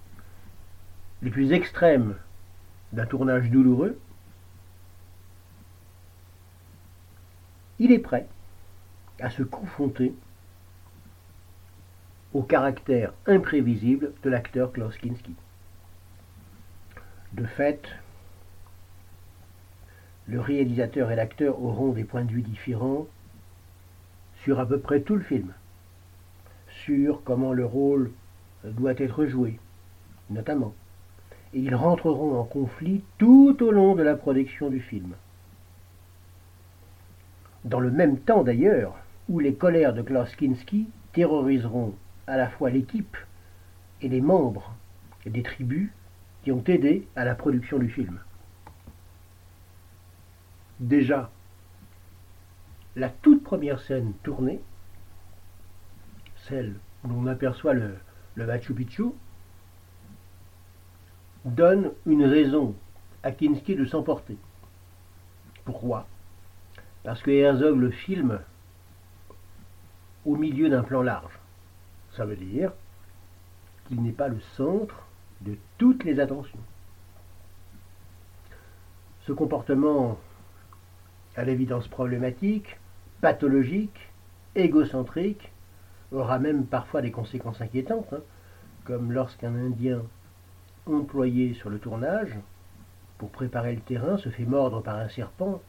les 1.21 1.29
plus 1.29 1.53
extrêmes 1.53 2.17
d'un 2.95 3.05
tournage 3.05 3.51
douloureux, 3.51 4.01
il 7.79 7.93
est 7.93 7.99
prêt 7.99 8.27
à 9.21 9.29
se 9.29 9.43
confronter 9.43 10.15
au 12.33 12.43
caractère 12.43 13.13
imprévisible 13.27 14.15
de 14.23 14.31
l'acteur 14.31 14.73
Klaus 14.73 14.97
Kinski. 14.97 15.35
De 17.37 17.45
fait, 17.45 17.83
le 20.27 20.41
réalisateur 20.41 21.11
et 21.11 21.17
l'acteur 21.17 21.63
auront 21.63 21.93
des 21.93 22.05
points 22.05 22.25
de 22.25 22.33
vue 22.33 22.41
différents 22.41 23.07
sur 24.43 24.59
à 24.59 24.65
peu 24.65 24.81
près 24.81 25.03
tout 25.03 25.17
le 25.17 25.23
film, 25.23 25.53
sur 26.87 27.23
comment 27.25 27.53
le 27.53 27.67
rôle 27.67 28.11
doit 28.65 28.95
être 28.97 29.27
joué, 29.27 29.59
notamment. 30.31 30.73
Et 31.53 31.61
ils 31.61 31.75
rentreront 31.75 32.41
en 32.41 32.45
conflit 32.45 33.05
tout 33.19 33.63
au 33.63 33.71
long 33.71 33.95
de 33.95 34.03
la 34.03 34.17
production 34.17 34.71
du 34.71 34.81
film. 34.81 35.13
Dans 37.67 37.81
le 37.81 37.91
même 37.91 38.19
temps 38.19 38.45
d'ailleurs, 38.45 38.97
où 39.29 39.41
les 39.41 39.55
colères 39.55 39.93
de 39.93 40.01
Klaus 40.01 40.35
Kinski 40.37 40.89
terroriseront 41.13 41.95
à 42.27 42.39
la 42.39 42.49
fois 42.49 42.71
l'équipe 42.71 43.19
et 44.01 44.09
les 44.09 44.23
membres 44.23 44.75
des 45.27 45.43
tribus 45.43 45.91
qui 46.47 46.53
ont 46.53 46.63
aidé 46.69 47.09
à 47.17 47.25
la 47.25 47.35
production 47.35 47.77
du 47.77 47.89
film. 47.89 48.21
Déjà, 50.79 51.29
la 52.95 53.09
toute 53.09 53.43
première 53.43 53.81
scène 53.81 54.13
tournée, 54.23 54.61
celle 56.37 56.77
où 57.03 57.09
l'on 57.09 57.27
aperçoit 57.27 57.75
le, 57.75 57.97
le 58.37 58.47
Machu 58.47 58.75
Picchu, 58.75 59.07
donne 61.45 61.91
une 62.07 62.25
raison 62.25 62.77
à 63.25 63.33
Kinski 63.33 63.75
de 63.75 63.85
s'emporter. 63.85 64.39
Pourquoi? 65.65 66.07
Parce 67.03 67.23
que 67.23 67.33
Herzog 67.33 67.77
le 67.77 67.91
filme 67.91 68.39
au 70.25 70.37
milieu 70.37 70.69
d'un 70.69 70.85
plan 70.85 71.03
large. 71.03 71.41
Ça 72.13 72.25
veut 72.25 72.37
dire 72.37 72.71
qu'il 73.89 74.01
n'est 74.01 74.13
pas 74.13 74.29
le 74.29 74.39
centre 74.57 75.06
de 75.43 75.57
toutes 75.79 76.05
les 76.05 76.21
attentions. 76.21 76.59
Ce 79.27 79.33
comportement, 79.33 80.19
à 81.37 81.45
l'évidence 81.45 81.89
problématique, 81.89 82.79
pathologique, 83.21 84.11
égocentrique, 84.55 85.51
aura 86.13 86.39
même 86.39 86.67
parfois 86.67 87.03
des 87.03 87.11
conséquences 87.11 87.61
inquiétantes, 87.61 88.13
hein, 88.13 88.21
comme 88.85 89.13
lorsqu'un 89.13 89.55
Indien 89.55 90.03
employé 90.87 91.55
sur 91.55 91.69
le 91.71 91.79
tournage 91.79 92.37
pour 93.19 93.31
préparer 93.31 93.75
le 93.75 93.81
terrain 93.81 94.19
se 94.19 94.29
fait 94.29 94.45
mordre 94.45 94.83
par 94.83 94.97
un 94.97 95.09
serpent 95.09 95.61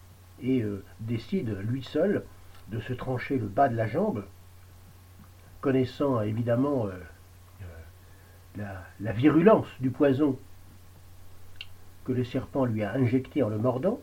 et 0.42 0.62
euh, 0.62 0.84
décide, 1.00 1.58
lui 1.64 1.84
seul, 1.84 2.24
de 2.70 2.80
se 2.80 2.94
trancher 2.94 3.38
le 3.38 3.48
bas 3.48 3.70
de 3.70 3.76
la 3.76 3.88
jambe, 3.88 4.26
connaissant 5.62 6.22
évidemment 6.22 6.86
euh, 6.88 6.92
la, 9.00 9.12
virulence 9.12 9.68
du 9.80 9.90
poison 9.90 10.38
que 12.06 12.12
le 12.12 12.24
serpent 12.24 12.66
lui 12.66 12.84
a 12.84 12.94
injecté 12.94 13.44
en 13.44 13.50
le 13.50 13.58
mordant, 13.58 14.00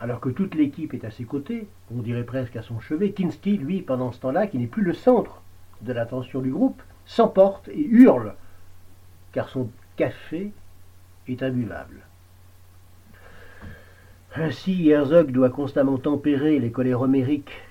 alors 0.00 0.20
que 0.20 0.28
toute 0.28 0.54
l'équipe 0.54 0.94
est 0.94 1.04
à 1.04 1.10
ses 1.10 1.24
côtés, 1.24 1.66
on 1.94 2.02
dirait 2.02 2.24
presque 2.24 2.56
à 2.56 2.62
son 2.62 2.80
chevet, 2.80 3.12
Kinski, 3.12 3.56
lui, 3.56 3.82
pendant 3.82 4.12
ce 4.12 4.20
temps-là, 4.20 4.46
qui 4.46 4.58
n'est 4.58 4.66
plus 4.66 4.82
le 4.82 4.92
centre 4.92 5.42
de 5.82 5.92
l'attention 5.92 6.40
du 6.40 6.50
groupe, 6.50 6.82
s'emporte 7.06 7.68
et 7.68 7.84
hurle, 7.84 8.34
car 9.32 9.48
son 9.48 9.70
café 9.96 10.52
est 11.26 11.42
imbuvable. 11.42 12.02
Ainsi, 14.36 14.90
Herzog 14.90 15.32
doit 15.32 15.50
constamment 15.50 15.98
tempérer 15.98 16.58
les 16.58 16.70
colères 16.70 17.00
homériques 17.00 17.62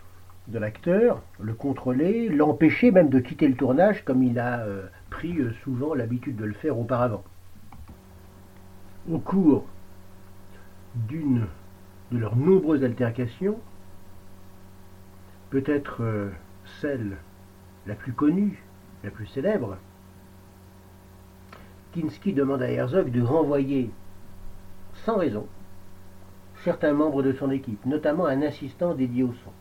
de 0.47 0.59
l'acteur, 0.59 1.21
le 1.39 1.53
contrôler, 1.53 2.29
l'empêcher 2.29 2.91
même 2.91 3.09
de 3.09 3.19
quitter 3.19 3.47
le 3.47 3.55
tournage 3.55 4.03
comme 4.03 4.23
il 4.23 4.39
a 4.39 4.61
euh, 4.61 4.87
pris 5.09 5.39
euh, 5.39 5.51
souvent 5.63 5.93
l'habitude 5.93 6.35
de 6.35 6.45
le 6.45 6.53
faire 6.53 6.77
auparavant. 6.77 7.23
Au 9.09 9.19
cours 9.19 9.65
d'une 10.95 11.47
de 12.11 12.17
leurs 12.17 12.35
nombreuses 12.35 12.83
altercations, 12.83 13.59
peut-être 15.49 16.01
euh, 16.01 16.29
celle 16.81 17.17
la 17.85 17.95
plus 17.95 18.13
connue, 18.13 18.61
la 19.03 19.11
plus 19.11 19.27
célèbre, 19.27 19.77
Kinski 21.93 22.33
demande 22.33 22.61
à 22.61 22.69
Herzog 22.69 23.11
de 23.11 23.21
renvoyer, 23.21 23.89
sans 25.05 25.17
raison, 25.17 25.47
certains 26.63 26.93
membres 26.93 27.23
de 27.23 27.33
son 27.33 27.49
équipe, 27.49 27.85
notamment 27.85 28.25
un 28.25 28.41
assistant 28.41 28.93
dédié 28.93 29.23
au 29.23 29.33
son. 29.33 29.51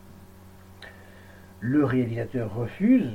Le 1.59 1.83
réalisateur 1.85 2.53
refuse, 2.53 3.09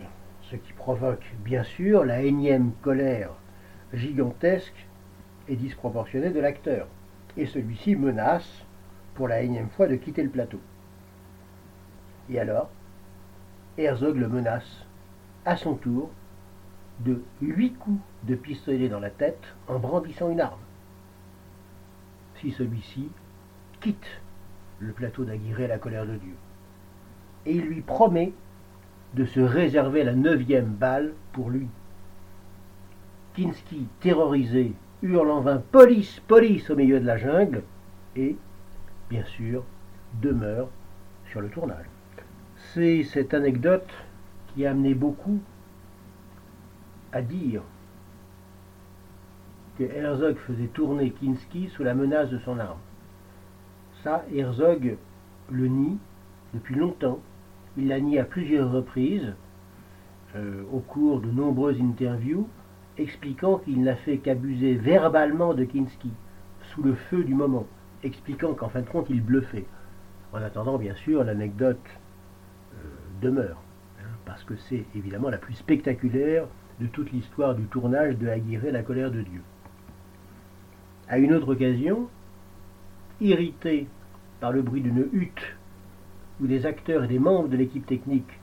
ce 0.52 0.56
qui 0.56 0.72
provoque 0.74 1.24
bien 1.44 1.64
sûr 1.64 2.04
la 2.04 2.20
énième 2.20 2.72
colère 2.82 3.30
gigantesque 3.94 4.86
et 5.48 5.56
disproportionnée 5.56 6.30
de 6.30 6.40
l'acteur. 6.40 6.86
Et 7.38 7.46
celui-ci 7.46 7.96
menace, 7.96 8.64
pour 9.14 9.28
la 9.28 9.40
énième 9.40 9.70
fois, 9.70 9.86
de 9.86 9.96
quitter 9.96 10.22
le 10.22 10.28
plateau. 10.28 10.60
Et 12.28 12.38
alors, 12.38 12.68
Herzog 13.78 14.16
le 14.16 14.28
menace, 14.28 14.86
à 15.46 15.56
son 15.56 15.74
tour, 15.74 16.10
de 17.00 17.22
huit 17.40 17.72
coups 17.78 18.00
de 18.24 18.34
pistolet 18.34 18.90
dans 18.90 19.00
la 19.00 19.10
tête 19.10 19.42
en 19.68 19.78
brandissant 19.78 20.30
une 20.30 20.40
arme. 20.40 20.60
Si 22.40 22.52
celui-ci 22.52 23.08
quitte 23.80 24.20
le 24.78 24.92
plateau 24.92 25.24
d'Aguirre 25.24 25.68
la 25.68 25.78
colère 25.78 26.06
de 26.06 26.16
Dieu. 26.16 26.36
Et 27.46 27.52
il 27.52 27.62
lui 27.62 27.80
promet 27.80 28.32
de 29.14 29.24
se 29.24 29.40
réserver 29.40 30.04
la 30.04 30.14
neuvième 30.14 30.66
balle 30.66 31.12
pour 31.32 31.50
lui. 31.50 31.68
Kinski, 33.34 33.86
terrorisé, 34.00 34.72
hurle 35.02 35.30
en 35.30 35.40
vain 35.40 35.62
Police, 35.72 36.20
police 36.20 36.70
au 36.70 36.76
milieu 36.76 37.00
de 37.00 37.06
la 37.06 37.18
jungle 37.18 37.62
et, 38.16 38.36
bien 39.10 39.24
sûr, 39.24 39.64
demeure 40.20 40.68
sur 41.30 41.40
le 41.40 41.48
tournage. 41.48 41.86
C'est 42.74 43.02
cette 43.04 43.34
anecdote 43.34 43.88
qui 44.48 44.66
a 44.66 44.70
amené 44.70 44.94
beaucoup 44.94 45.40
à 47.12 47.22
dire 47.22 47.62
que 49.78 49.84
Herzog 49.84 50.36
faisait 50.36 50.68
tourner 50.68 51.10
Kinski 51.10 51.68
sous 51.68 51.82
la 51.82 51.94
menace 51.94 52.30
de 52.30 52.38
son 52.38 52.58
arme. 52.58 52.78
Ça, 54.02 54.24
Herzog 54.34 54.96
le 55.50 55.66
nie 55.66 55.98
depuis 56.54 56.74
longtemps. 56.74 57.20
Il 57.76 57.88
l'a 57.88 58.00
nié 58.00 58.18
à 58.18 58.24
plusieurs 58.24 58.70
reprises 58.70 59.34
euh, 60.36 60.62
au 60.72 60.80
cours 60.80 61.20
de 61.20 61.30
nombreuses 61.30 61.80
interviews, 61.80 62.48
expliquant 62.98 63.58
qu'il 63.58 63.82
n'a 63.82 63.96
fait 63.96 64.18
qu'abuser 64.18 64.74
verbalement 64.74 65.54
de 65.54 65.64
Kinski, 65.64 66.10
sous 66.72 66.82
le 66.82 66.94
feu 66.94 67.24
du 67.24 67.34
moment, 67.34 67.66
expliquant 68.02 68.54
qu'en 68.54 68.68
fin 68.68 68.80
de 68.80 68.88
compte 68.88 69.06
il 69.08 69.22
bluffait. 69.22 69.64
En 70.32 70.42
attendant, 70.42 70.78
bien 70.78 70.94
sûr, 70.94 71.24
l'anecdote 71.24 71.84
euh, 72.74 72.76
demeure, 73.20 73.62
hein, 74.00 74.08
parce 74.24 74.42
que 74.44 74.56
c'est 74.68 74.84
évidemment 74.94 75.28
la 75.28 75.38
plus 75.38 75.54
spectaculaire 75.54 76.46
de 76.80 76.86
toute 76.86 77.12
l'histoire 77.12 77.54
du 77.54 77.64
tournage 77.64 78.16
de 78.16 78.28
Aguirre, 78.28 78.72
la 78.72 78.82
colère 78.82 79.10
de 79.10 79.22
Dieu. 79.22 79.42
À 81.08 81.18
une 81.18 81.34
autre 81.34 81.52
occasion, 81.52 82.08
irrité 83.20 83.86
par 84.40 84.52
le 84.52 84.62
bruit 84.62 84.80
d'une 84.80 85.06
hutte 85.12 85.56
où 86.40 86.46
des 86.46 86.66
acteurs 86.66 87.04
et 87.04 87.08
des 87.08 87.18
membres 87.18 87.48
de 87.48 87.56
l'équipe 87.56 87.86
technique 87.86 88.40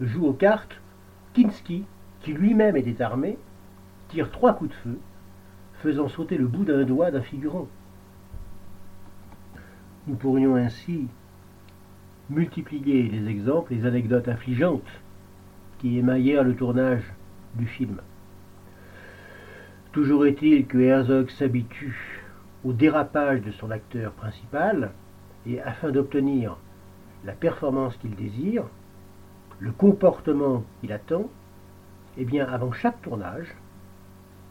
jouent 0.00 0.26
aux 0.26 0.32
cartes, 0.32 0.80
Kinski, 1.34 1.84
qui 2.20 2.32
lui-même 2.32 2.76
était 2.76 3.02
armé, 3.02 3.38
tire 4.08 4.30
trois 4.30 4.54
coups 4.54 4.70
de 4.70 4.76
feu, 4.76 4.98
faisant 5.82 6.08
sauter 6.08 6.36
le 6.36 6.46
bout 6.46 6.64
d'un 6.64 6.84
doigt 6.84 7.10
d'un 7.10 7.22
figurant. 7.22 7.68
Nous 10.06 10.16
pourrions 10.16 10.56
ainsi 10.56 11.08
multiplier 12.30 13.02
les 13.04 13.28
exemples, 13.28 13.74
les 13.74 13.86
anecdotes 13.86 14.28
affligeantes 14.28 15.00
qui 15.78 15.98
émaillèrent 15.98 16.44
le 16.44 16.54
tournage 16.54 17.04
du 17.54 17.66
film. 17.66 18.00
Toujours 19.92 20.26
est-il 20.26 20.66
que 20.66 20.78
Herzog 20.78 21.30
s'habitue 21.30 22.22
au 22.64 22.72
dérapage 22.72 23.42
de 23.42 23.50
son 23.52 23.70
acteur 23.70 24.12
principal, 24.12 24.92
et 25.46 25.60
afin 25.60 25.90
d'obtenir 25.90 26.56
la 27.24 27.32
performance 27.32 27.96
qu'il 27.96 28.14
désire, 28.14 28.64
le 29.58 29.72
comportement 29.72 30.64
qu'il 30.80 30.92
attend, 30.92 31.30
eh 32.16 32.24
bien, 32.24 32.46
avant 32.46 32.72
chaque 32.72 33.00
tournage, 33.02 33.54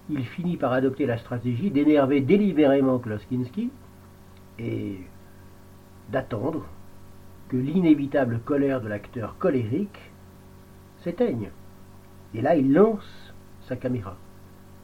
il 0.09 0.25
finit 0.25 0.57
par 0.57 0.73
adopter 0.73 1.05
la 1.05 1.17
stratégie 1.17 1.71
d'énerver 1.71 2.21
délibérément 2.21 2.99
Kloskinski 2.99 3.69
et 4.59 4.99
d'attendre 6.09 6.65
que 7.49 7.57
l'inévitable 7.57 8.39
colère 8.39 8.81
de 8.81 8.87
l'acteur 8.87 9.37
colérique 9.37 10.11
s'éteigne. 11.03 11.49
Et 12.33 12.41
là, 12.41 12.55
il 12.55 12.73
lance 12.73 13.33
sa 13.67 13.75
caméra 13.75 14.17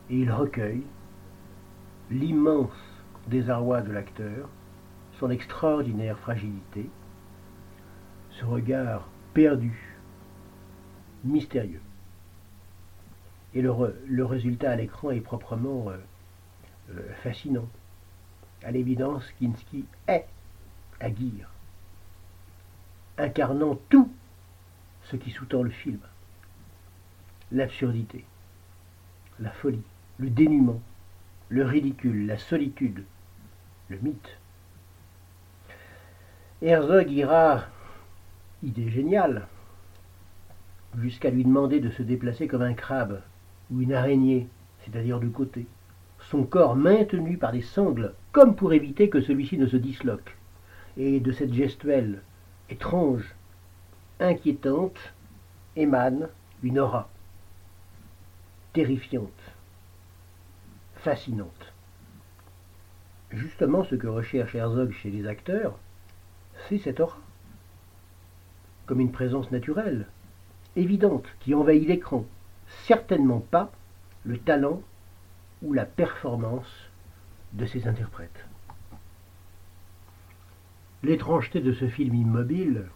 et 0.09 0.17
il 0.17 0.31
recueille 0.31 0.83
l'immense 2.11 2.71
désarroi 3.27 3.81
de 3.81 3.91
l'acteur, 3.91 4.47
son 5.19 5.29
extraordinaire 5.29 6.17
fragilité, 6.19 6.89
regard 8.45 9.07
perdu, 9.33 9.97
mystérieux. 11.23 11.81
Et 13.53 13.61
le, 13.61 14.25
résultat 14.25 14.71
à 14.71 14.75
l'écran 14.75 15.11
est 15.11 15.21
proprement 15.21 15.89
euh, 15.89 15.97
euh, 16.91 17.13
fascinant. 17.23 17.67
À 18.63 18.71
l'évidence, 18.71 19.23
Kinski 19.39 19.85
est 20.07 20.25
Aguirre, 20.99 21.49
incarnant 23.17 23.79
tout 23.89 24.11
ce 25.03 25.15
qui 25.15 25.31
sous-tend 25.31 25.63
le 25.63 25.69
film. 25.69 25.99
L'absurdité, 27.51 28.25
la 29.39 29.49
folie, 29.49 29.83
le 30.17 30.29
dénuement, 30.29 30.81
le 31.47 31.65
ridicule, 31.65 32.27
la 32.27 32.37
solitude, 32.37 33.03
le 33.87 33.97
mythe. 33.99 34.37
Herzog 36.61 37.09
ira, 37.09 37.63
idée 38.63 38.89
géniale, 38.89 39.47
jusqu'à 40.97 41.29
lui 41.29 41.43
demander 41.43 41.79
de 41.79 41.89
se 41.89 42.01
déplacer 42.01 42.47
comme 42.47 42.61
un 42.61 42.73
crabe 42.73 43.21
ou 43.71 43.81
une 43.81 43.93
araignée, 43.93 44.47
c'est-à-dire 44.83 45.19
de 45.19 45.27
côté, 45.27 45.67
son 46.19 46.43
corps 46.43 46.75
maintenu 46.75 47.37
par 47.37 47.51
des 47.51 47.61
sangles, 47.61 48.13
comme 48.31 48.55
pour 48.55 48.73
éviter 48.73 49.09
que 49.09 49.21
celui-ci 49.21 49.57
ne 49.57 49.67
se 49.67 49.77
disloque. 49.77 50.35
Et 50.97 51.19
de 51.19 51.31
cette 51.31 51.53
gestuelle 51.53 52.21
étrange, 52.69 53.35
inquiétante, 54.19 55.13
émane 55.75 56.27
une 56.61 56.79
aura 56.79 57.09
terrifiante, 58.73 59.29
fascinante. 60.97 61.73
Justement, 63.31 63.83
ce 63.83 63.95
que 63.95 64.07
recherche 64.07 64.55
Herzog 64.55 64.91
chez 64.91 65.09
les 65.09 65.27
acteurs, 65.27 65.77
c'est 66.67 66.79
cette 66.79 66.99
aura, 66.99 67.19
comme 68.89 69.01
une 69.01 69.11
présence 69.11 69.51
naturelle, 69.51 70.07
évidente, 70.75 71.27
qui 71.41 71.53
envahit 71.53 71.87
l'écran, 71.87 72.25
certainement 72.87 73.39
pas 73.39 73.71
le 74.23 74.39
talent 74.39 74.81
ou 75.61 75.73
la 75.73 75.85
performance 75.85 76.89
de 77.53 77.67
ses 77.67 77.87
interprètes. 77.87 78.47
L'étrangeté 81.03 81.61
de 81.61 81.71
ce 81.71 81.87
film 81.87 82.15
immobile, 82.15 82.87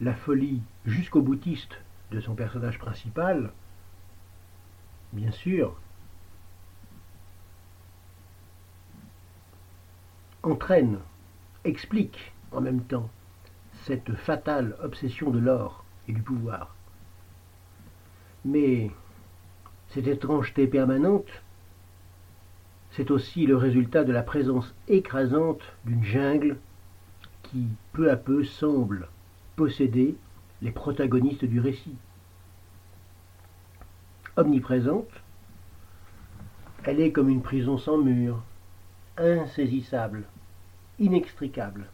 la 0.00 0.12
folie 0.12 0.60
jusqu'au 0.86 1.22
boutiste 1.22 1.78
de 2.10 2.18
son 2.18 2.34
personnage 2.34 2.80
principal, 2.80 3.52
bien 5.12 5.30
sûr, 5.30 5.80
entraîne, 10.42 10.98
explique 11.62 12.32
en 12.50 12.60
même 12.60 12.82
temps 12.82 13.08
cette 13.86 14.14
fatale 14.14 14.76
obsession 14.82 15.30
de 15.30 15.38
l'or 15.38 15.84
et 16.08 16.12
du 16.12 16.22
pouvoir. 16.22 16.74
Mais 18.44 18.90
cette 19.88 20.06
étrangeté 20.06 20.66
permanente, 20.66 21.28
c'est 22.92 23.10
aussi 23.10 23.46
le 23.46 23.56
résultat 23.56 24.04
de 24.04 24.12
la 24.12 24.22
présence 24.22 24.74
écrasante 24.88 25.62
d'une 25.84 26.04
jungle 26.04 26.58
qui, 27.42 27.68
peu 27.92 28.10
à 28.10 28.16
peu, 28.16 28.44
semble 28.44 29.08
posséder 29.56 30.16
les 30.60 30.70
protagonistes 30.70 31.44
du 31.44 31.60
récit. 31.60 31.96
Omniprésente, 34.36 35.10
elle 36.84 37.00
est 37.00 37.12
comme 37.12 37.28
une 37.28 37.42
prison 37.42 37.78
sans 37.78 37.98
mur, 37.98 38.42
insaisissable, 39.16 40.24
inextricable, 40.98 41.86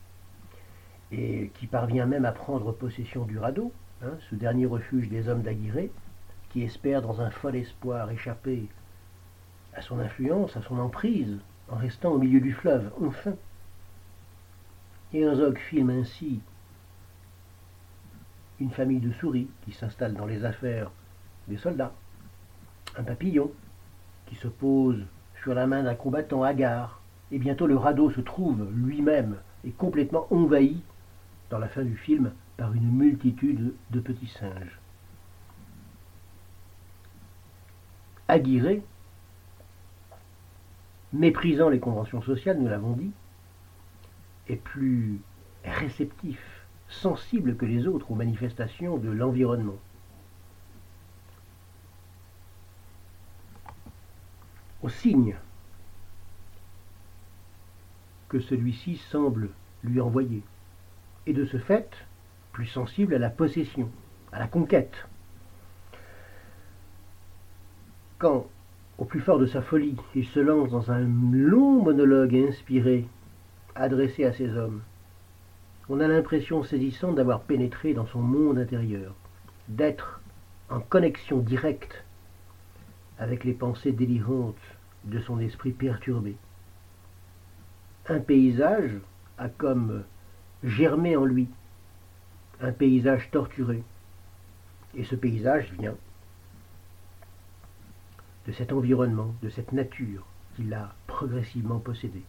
et 1.12 1.50
qui 1.58 1.66
parvient 1.66 2.06
même 2.06 2.24
à 2.24 2.32
prendre 2.32 2.72
possession 2.72 3.24
du 3.24 3.38
radeau, 3.38 3.72
hein, 4.02 4.12
ce 4.30 4.34
dernier 4.34 4.66
refuge 4.66 5.08
des 5.08 5.28
hommes 5.28 5.42
d'Aguirre, 5.42 5.88
qui 6.50 6.62
espèrent 6.62 7.02
dans 7.02 7.20
un 7.20 7.30
fol 7.30 7.56
espoir 7.56 8.10
échapper 8.10 8.68
à 9.74 9.82
son 9.82 9.98
influence, 9.98 10.56
à 10.56 10.62
son 10.62 10.78
emprise, 10.78 11.38
en 11.70 11.76
restant 11.76 12.12
au 12.12 12.18
milieu 12.18 12.40
du 12.40 12.52
fleuve, 12.52 12.90
enfin. 13.02 13.34
Et 15.12 15.20
Herzog 15.20 15.58
filme 15.58 15.90
ainsi 15.90 16.40
une 18.60 18.70
famille 18.70 19.00
de 19.00 19.12
souris 19.12 19.48
qui 19.64 19.72
s'installe 19.72 20.14
dans 20.14 20.26
les 20.26 20.44
affaires 20.44 20.90
des 21.46 21.56
soldats, 21.56 21.92
un 22.96 23.04
papillon 23.04 23.50
qui 24.26 24.34
se 24.34 24.48
pose 24.48 25.04
sur 25.42 25.54
la 25.54 25.66
main 25.66 25.84
d'un 25.84 25.94
combattant 25.94 26.42
hagard, 26.42 27.00
et 27.30 27.38
bientôt 27.38 27.66
le 27.66 27.76
radeau 27.76 28.10
se 28.10 28.20
trouve 28.20 28.66
lui-même 28.72 29.36
et 29.64 29.70
complètement 29.70 30.26
envahi 30.30 30.82
dans 31.50 31.58
la 31.58 31.68
fin 31.68 31.82
du 31.82 31.96
film 31.96 32.32
par 32.56 32.72
une 32.74 32.90
multitude 32.90 33.74
de 33.90 34.00
petits 34.00 34.28
singes. 34.28 34.78
Aguirre, 38.26 38.82
méprisant 41.12 41.70
les 41.70 41.80
conventions 41.80 42.20
sociales, 42.20 42.58
nous 42.58 42.68
l'avons 42.68 42.92
dit, 42.92 43.12
est 44.48 44.56
plus 44.56 45.20
réceptif, 45.64 46.38
sensible 46.88 47.56
que 47.56 47.64
les 47.64 47.86
autres 47.86 48.10
aux 48.10 48.14
manifestations 48.14 48.98
de 48.98 49.10
l'environnement. 49.10 49.78
Aux 54.82 54.88
signes 54.88 55.36
que 58.28 58.40
celui-ci 58.40 58.96
semble 58.96 59.50
lui 59.82 60.00
envoyer, 60.00 60.42
et 61.28 61.34
de 61.34 61.44
ce 61.44 61.58
fait 61.58 61.90
plus 62.52 62.66
sensible 62.66 63.14
à 63.14 63.18
la 63.18 63.28
possession, 63.28 63.90
à 64.32 64.38
la 64.38 64.48
conquête. 64.48 65.06
Quand, 68.18 68.46
au 68.96 69.04
plus 69.04 69.20
fort 69.20 69.38
de 69.38 69.46
sa 69.46 69.60
folie, 69.60 69.96
il 70.14 70.26
se 70.26 70.40
lance 70.40 70.70
dans 70.70 70.90
un 70.90 71.00
long 71.00 71.82
monologue 71.82 72.34
inspiré, 72.34 73.06
adressé 73.74 74.24
à 74.24 74.32
ses 74.32 74.56
hommes, 74.56 74.80
on 75.90 76.00
a 76.00 76.08
l'impression 76.08 76.64
saisissante 76.64 77.14
d'avoir 77.14 77.42
pénétré 77.42 77.92
dans 77.92 78.06
son 78.06 78.20
monde 78.20 78.58
intérieur, 78.58 79.14
d'être 79.68 80.20
en 80.70 80.80
connexion 80.80 81.38
directe 81.38 82.04
avec 83.18 83.44
les 83.44 83.54
pensées 83.54 83.92
délirantes 83.92 84.56
de 85.04 85.20
son 85.20 85.38
esprit 85.40 85.72
perturbé. 85.72 86.36
Un 88.08 88.20
paysage 88.20 88.92
a 89.36 89.48
comme 89.48 90.04
germé 90.64 91.16
en 91.16 91.24
lui, 91.24 91.48
un 92.60 92.72
paysage 92.72 93.30
torturé. 93.30 93.82
Et 94.96 95.04
ce 95.04 95.14
paysage 95.14 95.72
vient 95.78 95.94
de 98.46 98.52
cet 98.52 98.72
environnement, 98.72 99.34
de 99.42 99.50
cette 99.50 99.72
nature 99.72 100.26
qu'il 100.56 100.72
a 100.74 100.94
progressivement 101.06 101.78
possédée. 101.78 102.24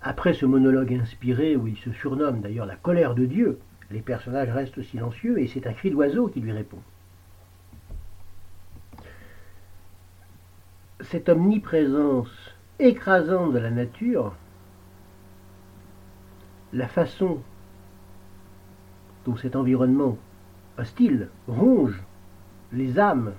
Après 0.00 0.34
ce 0.34 0.46
monologue 0.46 0.94
inspiré, 0.94 1.56
où 1.56 1.66
il 1.66 1.76
se 1.78 1.92
surnomme 1.92 2.40
d'ailleurs 2.40 2.66
la 2.66 2.76
colère 2.76 3.14
de 3.14 3.26
Dieu, 3.26 3.58
les 3.90 4.00
personnages 4.00 4.50
restent 4.50 4.82
silencieux 4.82 5.40
et 5.40 5.48
c'est 5.48 5.66
un 5.66 5.72
cri 5.72 5.90
d'oiseau 5.90 6.28
qui 6.28 6.40
lui 6.40 6.52
répond. 6.52 6.80
Cette 11.00 11.28
omniprésence 11.28 12.30
écrasante 12.78 13.52
de 13.52 13.58
la 13.58 13.70
nature, 13.70 14.34
la 16.76 16.88
façon 16.88 17.38
dont 19.24 19.36
cet 19.36 19.56
environnement 19.56 20.18
hostile 20.78 21.28
ronge 21.48 21.98
les 22.72 22.98
âmes 22.98 23.32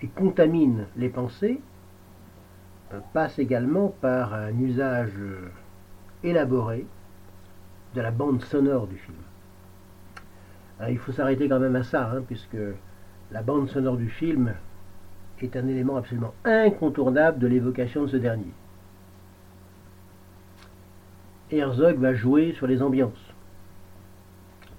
et 0.00 0.08
contamine 0.08 0.86
les 0.96 1.10
pensées, 1.10 1.60
passe 3.12 3.38
également 3.38 3.94
par 4.00 4.32
un 4.32 4.56
usage 4.58 5.12
élaboré 6.22 6.86
de 7.94 8.00
la 8.00 8.10
bande 8.10 8.42
sonore 8.42 8.86
du 8.86 8.96
film. 8.96 9.16
il 10.88 10.98
faut 10.98 11.12
s'arrêter 11.12 11.48
quand 11.48 11.60
même 11.60 11.76
à 11.76 11.82
ça, 11.82 12.10
hein, 12.10 12.22
puisque 12.26 12.56
la 13.30 13.42
bande 13.42 13.68
sonore 13.68 13.96
du 13.96 14.08
film 14.08 14.54
est 15.42 15.56
un 15.56 15.66
élément 15.66 15.96
absolument 15.96 16.34
incontournable 16.44 17.38
de 17.38 17.46
l'évocation 17.46 18.02
de 18.02 18.08
ce 18.08 18.16
dernier. 18.16 18.52
Herzog 21.50 21.98
va 21.98 22.12
jouer 22.12 22.54
sur 22.54 22.66
les 22.66 22.82
ambiances 22.82 23.32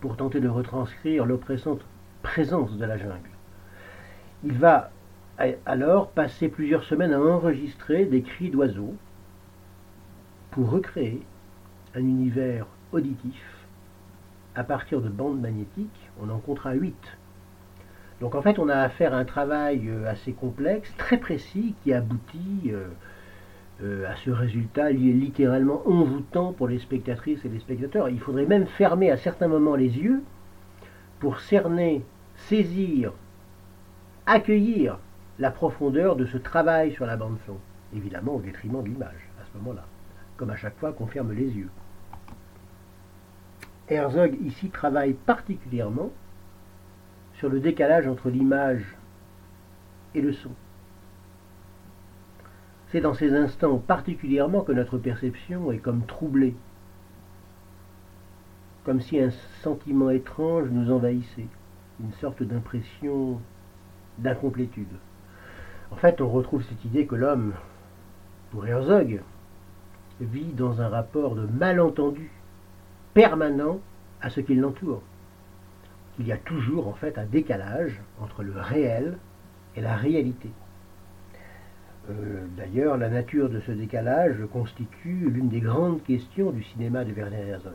pour 0.01 0.17
tenter 0.17 0.41
de 0.41 0.49
retranscrire 0.49 1.25
l'oppressante 1.25 1.81
présence 2.23 2.77
de 2.77 2.85
la 2.85 2.97
jungle. 2.97 3.29
Il 4.43 4.53
va 4.53 4.91
alors 5.65 6.09
passer 6.09 6.49
plusieurs 6.49 6.83
semaines 6.83 7.13
à 7.13 7.21
enregistrer 7.21 8.05
des 8.05 8.21
cris 8.21 8.49
d'oiseaux 8.49 8.95
pour 10.51 10.69
recréer 10.69 11.21
un 11.95 12.01
univers 12.01 12.65
auditif 12.91 13.41
à 14.55 14.63
partir 14.63 15.01
de 15.01 15.09
bandes 15.09 15.39
magnétiques. 15.39 16.09
On 16.21 16.29
en 16.29 16.39
comptera 16.39 16.73
8. 16.73 16.95
Donc 18.19 18.35
en 18.35 18.41
fait, 18.41 18.59
on 18.59 18.67
a 18.67 18.75
affaire 18.75 19.13
à 19.13 19.17
un 19.17 19.25
travail 19.25 19.87
euh, 19.87 20.09
assez 20.09 20.33
complexe, 20.33 20.91
très 20.97 21.17
précis, 21.17 21.75
qui 21.83 21.93
aboutit 21.93 22.71
euh, 22.71 22.87
à 23.83 24.15
ce 24.25 24.31
résultat 24.31 24.89
littéralement 24.91 25.87
envoûtant 25.87 26.51
pour 26.51 26.67
les 26.67 26.79
spectatrices 26.79 27.45
et 27.45 27.49
les 27.49 27.59
spectateurs. 27.59 28.09
Il 28.09 28.19
faudrait 28.19 28.45
même 28.45 28.65
fermer 28.65 29.11
à 29.11 29.17
certains 29.17 29.47
moments 29.47 29.75
les 29.75 29.97
yeux 29.97 30.23
pour 31.19 31.39
cerner, 31.39 32.03
saisir, 32.35 33.13
accueillir 34.25 34.99
la 35.39 35.51
profondeur 35.51 36.15
de 36.15 36.25
ce 36.25 36.37
travail 36.37 36.91
sur 36.93 37.05
la 37.05 37.17
bande 37.17 37.37
son, 37.45 37.57
évidemment 37.95 38.35
au 38.35 38.41
détriment 38.41 38.81
de 38.81 38.89
l'image 38.89 39.29
à 39.39 39.45
ce 39.45 39.57
moment-là, 39.59 39.85
comme 40.37 40.49
à 40.49 40.55
chaque 40.55 40.77
fois 40.77 40.91
qu'on 40.91 41.07
ferme 41.07 41.31
les 41.31 41.49
yeux. 41.49 41.69
Herzog 43.89 44.37
ici 44.43 44.69
travaille 44.69 45.13
particulièrement 45.13 46.11
sur 47.35 47.49
le 47.49 47.59
décalage 47.59 48.07
entre 48.07 48.29
l'image 48.29 48.83
et 50.15 50.21
le 50.21 50.33
son. 50.33 50.51
C'est 52.91 53.01
dans 53.01 53.13
ces 53.13 53.33
instants 53.33 53.77
particulièrement 53.79 54.61
que 54.61 54.71
notre 54.71 54.97
perception 54.97 55.71
est 55.71 55.79
comme 55.79 56.05
troublée, 56.05 56.55
comme 58.85 59.01
si 59.01 59.19
un 59.19 59.31
sentiment 59.61 60.09
étrange 60.09 60.69
nous 60.71 60.91
envahissait, 60.91 61.47
une 61.99 62.13
sorte 62.13 62.43
d'impression 62.43 63.41
d'incomplétude. 64.19 64.87
En 65.91 65.97
fait, 65.97 66.21
on 66.21 66.29
retrouve 66.29 66.63
cette 66.63 66.85
idée 66.85 67.05
que 67.05 67.15
l'homme, 67.15 67.53
pour 68.51 68.65
Herzog, 68.65 69.21
vit 70.21 70.53
dans 70.53 70.81
un 70.81 70.87
rapport 70.87 71.35
de 71.35 71.45
malentendu 71.45 72.31
permanent 73.13 73.79
à 74.21 74.29
ce 74.29 74.39
qui 74.39 74.55
l'entoure. 74.55 75.01
Il 76.19 76.27
y 76.27 76.31
a 76.31 76.37
toujours 76.37 76.87
en 76.87 76.93
fait 76.93 77.17
un 77.17 77.25
décalage 77.25 78.01
entre 78.21 78.43
le 78.43 78.53
réel 78.59 79.17
et 79.75 79.81
la 79.81 79.95
réalité. 79.95 80.49
Euh, 82.09 82.45
d'ailleurs, 82.55 82.97
la 82.97 83.09
nature 83.09 83.49
de 83.49 83.59
ce 83.61 83.71
décalage 83.71 84.37
constitue 84.53 85.29
l'une 85.29 85.49
des 85.49 85.59
grandes 85.59 86.03
questions 86.03 86.51
du 86.51 86.63
cinéma 86.63 87.03
de 87.03 87.11
Werner 87.11 87.49
Herzog. 87.49 87.73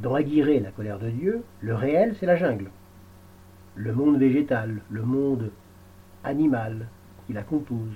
Dans 0.00 0.14
Aguirre, 0.14 0.62
la 0.62 0.72
colère 0.72 0.98
de 0.98 1.10
Dieu, 1.10 1.44
le 1.60 1.74
réel, 1.74 2.16
c'est 2.18 2.26
la 2.26 2.36
jungle. 2.36 2.70
Le 3.76 3.92
monde 3.92 4.18
végétal, 4.18 4.80
le 4.90 5.02
monde 5.02 5.50
animale 6.24 6.88
qui 7.26 7.34
la 7.34 7.42
compose. 7.42 7.94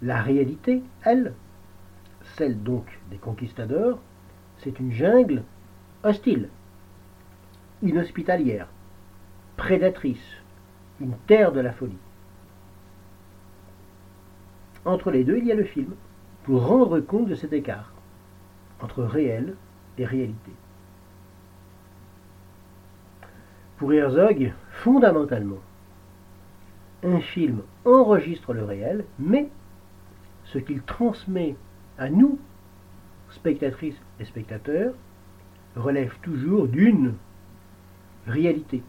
La 0.00 0.22
réalité, 0.22 0.82
elle, 1.04 1.34
celle 2.36 2.62
donc 2.62 2.86
des 3.10 3.18
conquistadors, 3.18 4.00
c'est 4.58 4.78
une 4.78 4.92
jungle 4.92 5.42
hostile, 6.04 6.48
inhospitalière, 7.82 8.68
prédatrice, 9.56 10.36
une 11.00 11.16
terre 11.26 11.52
de 11.52 11.60
la 11.60 11.72
folie. 11.72 11.98
Entre 14.88 15.10
les 15.10 15.22
deux, 15.22 15.36
il 15.36 15.44
y 15.44 15.52
a 15.52 15.54
le 15.54 15.64
film, 15.64 15.94
pour 16.44 16.66
rendre 16.66 16.98
compte 17.00 17.28
de 17.28 17.34
cet 17.34 17.52
écart 17.52 17.92
entre 18.80 19.02
réel 19.02 19.54
et 19.98 20.06
réalité. 20.06 20.52
Pour 23.76 23.92
Herzog, 23.92 24.54
fondamentalement, 24.82 25.58
un 27.04 27.20
film 27.20 27.60
enregistre 27.84 28.54
le 28.54 28.64
réel, 28.64 29.04
mais 29.18 29.50
ce 30.46 30.56
qu'il 30.56 30.80
transmet 30.80 31.54
à 31.98 32.08
nous, 32.08 32.38
spectatrices 33.28 34.00
et 34.20 34.24
spectateurs, 34.24 34.94
relève 35.76 36.14
toujours 36.22 36.66
d'une 36.66 37.12
réalité. 38.26 38.82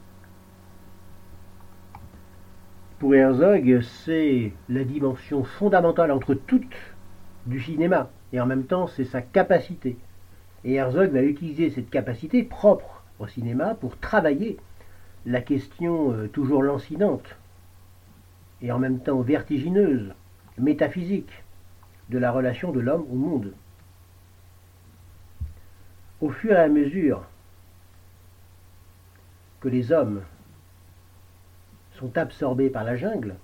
Pour 2.99 3.15
Herzog, 3.15 3.79
c'est 3.81 4.51
la 4.67 4.83
dimension 4.83 5.45
fondamentale 5.45 6.12
entre 6.12 6.33
toutes 6.33 6.75
du 7.45 7.62
cinéma, 7.62 8.09
et 8.33 8.41
en 8.41 8.45
même 8.45 8.65
temps 8.65 8.88
c'est 8.88 9.05
sa 9.05 9.21
capacité. 9.21 9.97
Et 10.65 10.73
Herzog 10.73 11.12
va 11.12 11.23
utiliser 11.23 11.69
cette 11.69 11.89
capacité 11.89 12.43
propre 12.43 13.03
au 13.19 13.27
cinéma 13.27 13.73
pour 13.75 13.97
travailler 13.97 14.57
la 15.25 15.39
question 15.39 16.12
euh, 16.12 16.27
toujours 16.27 16.62
lancinante 16.62 17.38
et 18.62 18.69
en 18.73 18.79
même 18.79 18.99
temps 18.99 19.21
vertigineuse, 19.21 20.13
métaphysique, 20.57 21.43
de 22.09 22.17
la 22.17 22.33
relation 22.33 22.73
de 22.73 22.81
l'homme 22.81 23.05
au 23.09 23.15
monde. 23.15 23.53
Au 26.19 26.29
fur 26.31 26.51
et 26.51 26.57
à 26.57 26.67
mesure 26.67 27.23
que 29.62 29.69
les 29.69 29.93
hommes 29.93 30.21
sont 31.99 32.17
absorbés 32.17 32.69
par 32.69 32.83
la 32.83 32.95
jungle, 32.95 33.35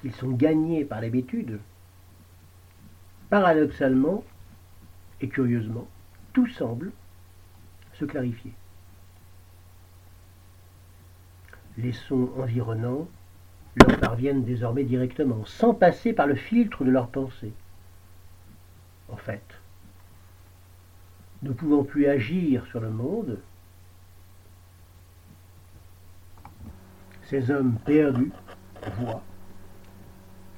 qu'ils 0.00 0.14
sont 0.14 0.30
gagnés 0.30 0.84
par 0.84 1.00
l'habitude, 1.00 1.60
paradoxalement 3.28 4.24
et 5.20 5.28
curieusement, 5.28 5.86
tout 6.32 6.46
semble 6.48 6.92
se 7.94 8.04
clarifier. 8.04 8.52
Les 11.78 11.92
sons 11.92 12.30
environnants 12.38 13.08
leur 13.76 13.98
parviennent 13.98 14.44
désormais 14.44 14.84
directement, 14.84 15.44
sans 15.44 15.74
passer 15.74 16.14
par 16.14 16.26
le 16.26 16.34
filtre 16.34 16.84
de 16.84 16.90
leur 16.90 17.08
pensée. 17.08 17.52
En 19.10 19.16
fait, 19.16 19.44
ne 21.42 21.52
pouvant 21.52 21.84
plus 21.84 22.06
agir 22.06 22.66
sur 22.66 22.80
le 22.80 22.90
monde, 22.90 23.38
ces 27.26 27.50
hommes 27.50 27.76
perdus 27.84 28.32
voient 28.98 29.22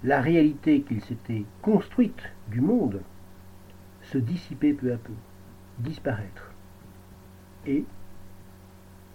la 0.05 0.21
réalité 0.21 0.83
qu'ils 0.83 1.03
s'étaient 1.03 1.45
construite 1.63 2.23
du 2.49 2.61
monde 2.61 3.01
se 4.03 4.19
dissiper 4.19 4.73
peu 4.73 4.93
à 4.93 4.97
peu, 4.97 5.13
disparaître. 5.79 6.53
Et 7.67 7.85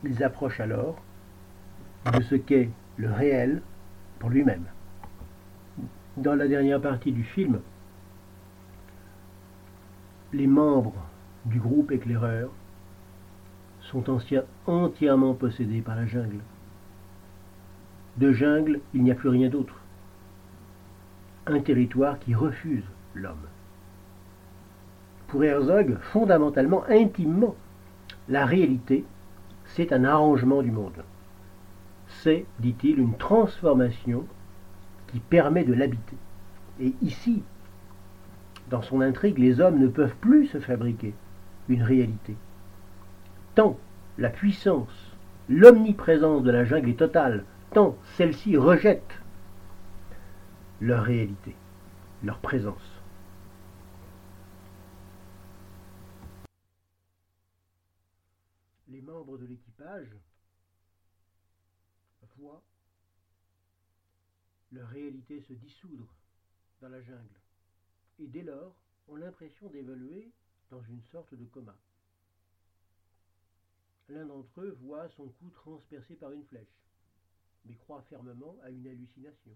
ils 0.04 0.24
approchent 0.24 0.60
alors 0.60 1.02
de 2.12 2.22
ce 2.22 2.36
qu'est 2.36 2.70
le 2.98 3.12
réel 3.12 3.62
pour 4.20 4.30
lui-même. 4.30 4.66
Dans 6.18 6.36
la 6.36 6.48
dernière 6.48 6.82
partie 6.82 7.12
du 7.12 7.24
film, 7.24 7.60
les 10.34 10.48
membres 10.48 11.06
du 11.46 11.60
groupe 11.60 11.92
éclaireur 11.92 12.52
sont 13.82 14.04
entièrement 14.68 15.34
possédés 15.34 15.82
par 15.82 15.96
la 15.96 16.06
jungle. 16.06 16.40
De 18.18 18.32
jungle, 18.32 18.80
il 18.94 19.04
n'y 19.04 19.12
a 19.12 19.16
plus 19.16 19.30
rien 19.30 19.50
d'autre. 19.50 19.76
Un 21.48 21.60
territoire 21.60 22.20
qui 22.20 22.36
refuse 22.36 22.84
l'homme. 23.16 23.48
Pour 25.28 25.44
Herzog, 25.44 25.98
fondamentalement, 26.00 26.84
intimement, 26.88 27.56
la 28.30 28.46
réalité, 28.46 29.04
c'est 29.66 29.92
un 29.92 30.04
arrangement 30.04 30.62
du 30.62 30.72
monde. 30.72 31.04
C'est, 32.08 32.46
dit-il, 32.60 33.00
une 33.00 33.18
transformation 33.18 34.26
qui 35.08 35.20
permet 35.20 35.64
de 35.64 35.74
l'habiter. 35.74 36.18
Et 36.80 36.94
ici, 37.02 37.42
dans 38.70 38.82
son 38.82 39.02
intrigue, 39.02 39.40
les 39.40 39.60
hommes 39.60 39.80
ne 39.80 39.88
peuvent 39.88 40.16
plus 40.22 40.48
se 40.48 40.60
fabriquer 40.60 41.14
une 41.70 41.84
réalité. 41.84 42.36
Tant 43.56 43.78
la 44.18 44.30
puissance, 44.30 45.16
l'omniprésence 45.50 46.44
de 46.44 46.52
la 46.52 46.66
jungle 46.66 46.90
est 46.90 47.00
totale, 47.00 47.44
tant 47.74 47.98
celle-ci 48.18 48.56
rejette 48.56 49.12
leur 50.80 51.04
réalité, 51.04 51.56
leur 52.24 52.40
présence. 52.40 53.02
Les 58.90 59.02
membres 59.02 59.38
de 59.38 59.46
l'équipage 59.48 60.16
voient 62.38 62.62
leur 64.72 64.88
réalité 64.90 65.42
se 65.42 65.54
dissoudre 65.54 66.08
dans 66.82 66.90
la 66.90 67.02
jungle 67.02 67.40
et 68.20 68.28
dès 68.28 68.44
lors 68.44 68.76
ont 69.08 69.16
l'impression 69.16 69.70
d'évoluer 69.70 70.32
dans 70.70 70.82
une 70.84 71.02
sorte 71.12 71.34
de 71.34 71.46
coma. 71.46 71.76
L'un 74.10 74.26
d'entre 74.26 74.62
eux 74.62 74.78
voit 74.82 75.10
son 75.10 75.28
cou 75.28 75.50
transpercé 75.52 76.16
par 76.16 76.32
une 76.32 76.44
flèche 76.46 76.84
mais 77.66 77.76
croit 77.76 78.02
fermement 78.04 78.58
à 78.64 78.70
une 78.70 78.88
hallucination. 78.88 79.56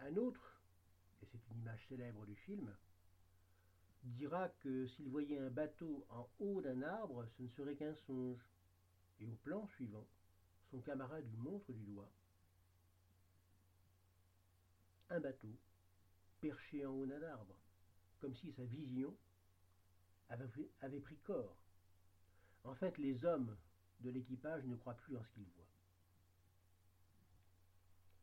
Un 0.00 0.16
autre, 0.16 0.60
et 1.22 1.26
c'est 1.26 1.40
une 1.50 1.60
image 1.60 1.84
célèbre 1.88 2.24
du 2.26 2.36
film, 2.36 2.74
dira 4.04 4.48
que 4.48 4.86
s'il 4.88 5.08
voyait 5.08 5.38
un 5.38 5.50
bateau 5.50 6.06
en 6.10 6.28
haut 6.38 6.60
d'un 6.60 6.82
arbre, 6.82 7.26
ce 7.36 7.42
ne 7.42 7.48
serait 7.48 7.74
qu'un 7.74 7.94
songe. 8.06 8.44
Et 9.20 9.26
au 9.26 9.34
plan 9.42 9.66
suivant, 9.74 10.06
son 10.70 10.80
camarade 10.80 11.28
lui 11.28 11.38
montre 11.38 11.72
du 11.72 11.82
doigt 11.84 12.10
un 15.10 15.20
bateau 15.20 15.56
perché 16.40 16.84
en 16.86 16.92
haut 16.92 17.06
d'un 17.06 17.22
arbre, 17.22 17.58
comme 18.20 18.34
si 18.34 18.52
sa 18.52 18.64
vision 18.64 19.16
avait, 20.28 20.48
avait 20.82 21.00
pris 21.00 21.16
corps. 21.18 21.56
En 22.64 22.74
fait, 22.74 22.96
les 22.98 23.24
hommes 23.24 23.56
de 24.00 24.10
l'équipage 24.10 24.64
ne 24.66 24.76
croient 24.76 24.94
plus 24.94 25.16
en 25.16 25.24
ce 25.24 25.30
qu'ils 25.30 25.48
voient 25.56 25.64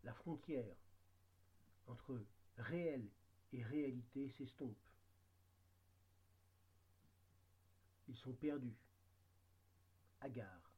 la 0.05 0.13
frontière 0.13 0.75
entre 1.87 2.23
réel 2.57 3.09
et 3.51 3.63
réalité 3.63 4.29
s'estompe. 4.37 4.77
Ils 8.07 8.15
sont 8.15 8.33
perdus, 8.33 8.77
hagards. 10.21 10.71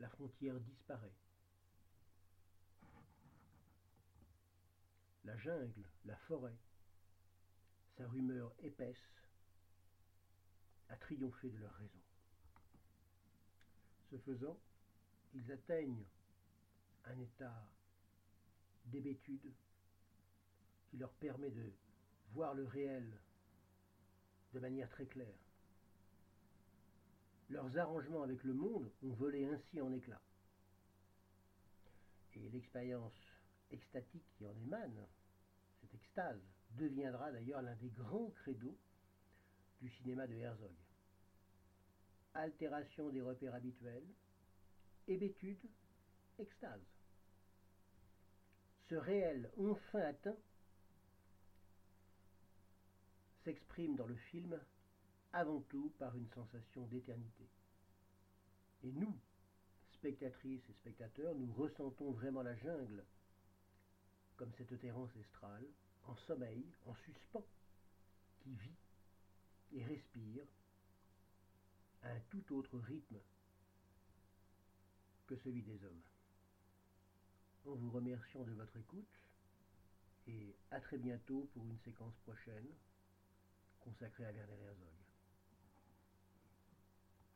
La 0.00 0.08
frontière 0.08 0.58
disparaît. 0.58 1.14
La 5.22 5.36
jungle, 5.38 5.88
la 6.04 6.16
forêt, 6.16 6.58
sa 7.96 8.08
rumeur 8.08 8.52
épaisse, 8.58 9.08
a 10.88 10.96
triomphé 10.96 11.48
de 11.48 11.58
leur 11.58 11.72
raison. 11.74 12.02
Ce 14.10 14.18
faisant, 14.18 14.58
ils 15.32 15.50
atteignent 15.52 16.04
un 17.04 17.18
état 17.20 17.66
d'hébétude 18.86 19.52
qui 20.90 20.96
leur 20.96 21.12
permet 21.14 21.50
de 21.50 21.72
voir 22.32 22.54
le 22.54 22.64
réel 22.64 23.18
de 24.52 24.60
manière 24.60 24.88
très 24.90 25.06
claire. 25.06 25.38
Leurs 27.50 27.76
arrangements 27.78 28.22
avec 28.22 28.42
le 28.44 28.54
monde 28.54 28.90
ont 29.02 29.12
volé 29.12 29.44
ainsi 29.44 29.80
en 29.80 29.92
éclats. 29.92 30.22
Et 32.34 32.48
l'expérience 32.50 33.14
extatique 33.70 34.24
qui 34.36 34.46
en 34.46 34.56
émane, 34.56 35.06
cette 35.80 35.94
extase, 35.94 36.40
deviendra 36.70 37.30
d'ailleurs 37.30 37.62
l'un 37.62 37.76
des 37.76 37.90
grands 37.90 38.30
credos 38.30 38.76
du 39.80 39.90
cinéma 39.90 40.26
de 40.26 40.34
Herzog. 40.34 40.74
Altération 42.34 43.10
des 43.10 43.20
repères 43.20 43.54
habituels, 43.54 44.06
hébétude, 45.06 45.70
extase 46.38 46.93
ce 48.88 48.94
réel 48.94 49.50
enfin 49.58 50.00
atteint 50.00 50.36
s'exprime 53.44 53.96
dans 53.96 54.06
le 54.06 54.16
film 54.16 54.58
avant 55.32 55.60
tout 55.62 55.92
par 55.98 56.16
une 56.16 56.28
sensation 56.28 56.86
d'éternité. 56.86 57.48
Et 58.84 58.92
nous, 58.92 59.14
spectatrices 59.94 60.62
et 60.68 60.72
spectateurs, 60.74 61.34
nous 61.34 61.52
ressentons 61.54 62.12
vraiment 62.12 62.42
la 62.42 62.54
jungle 62.56 63.04
comme 64.36 64.52
cette 64.58 64.78
terre 64.80 64.98
ancestrale, 64.98 65.66
en 66.06 66.16
sommeil, 66.26 66.64
en 66.86 66.94
suspens, 66.94 67.44
qui 68.40 68.54
vit 68.54 68.76
et 69.72 69.84
respire 69.84 70.44
à 72.02 72.10
un 72.10 72.20
tout 72.30 72.54
autre 72.54 72.78
rythme 72.78 73.18
que 75.26 75.36
celui 75.36 75.62
des 75.62 75.84
hommes 75.84 76.02
en 77.66 77.74
vous 77.76 77.90
remerciant 77.90 78.44
de 78.44 78.52
votre 78.52 78.76
écoute 78.76 79.20
Et 80.26 80.56
à 80.70 80.80
très 80.80 80.98
bientôt 80.98 81.48
pour 81.54 81.64
une 81.64 81.78
séquence 81.84 82.16
prochaine 82.24 82.66
consacrée 83.80 84.26
à 84.26 84.32
Werner 84.32 84.54
Herzog. 84.64 85.03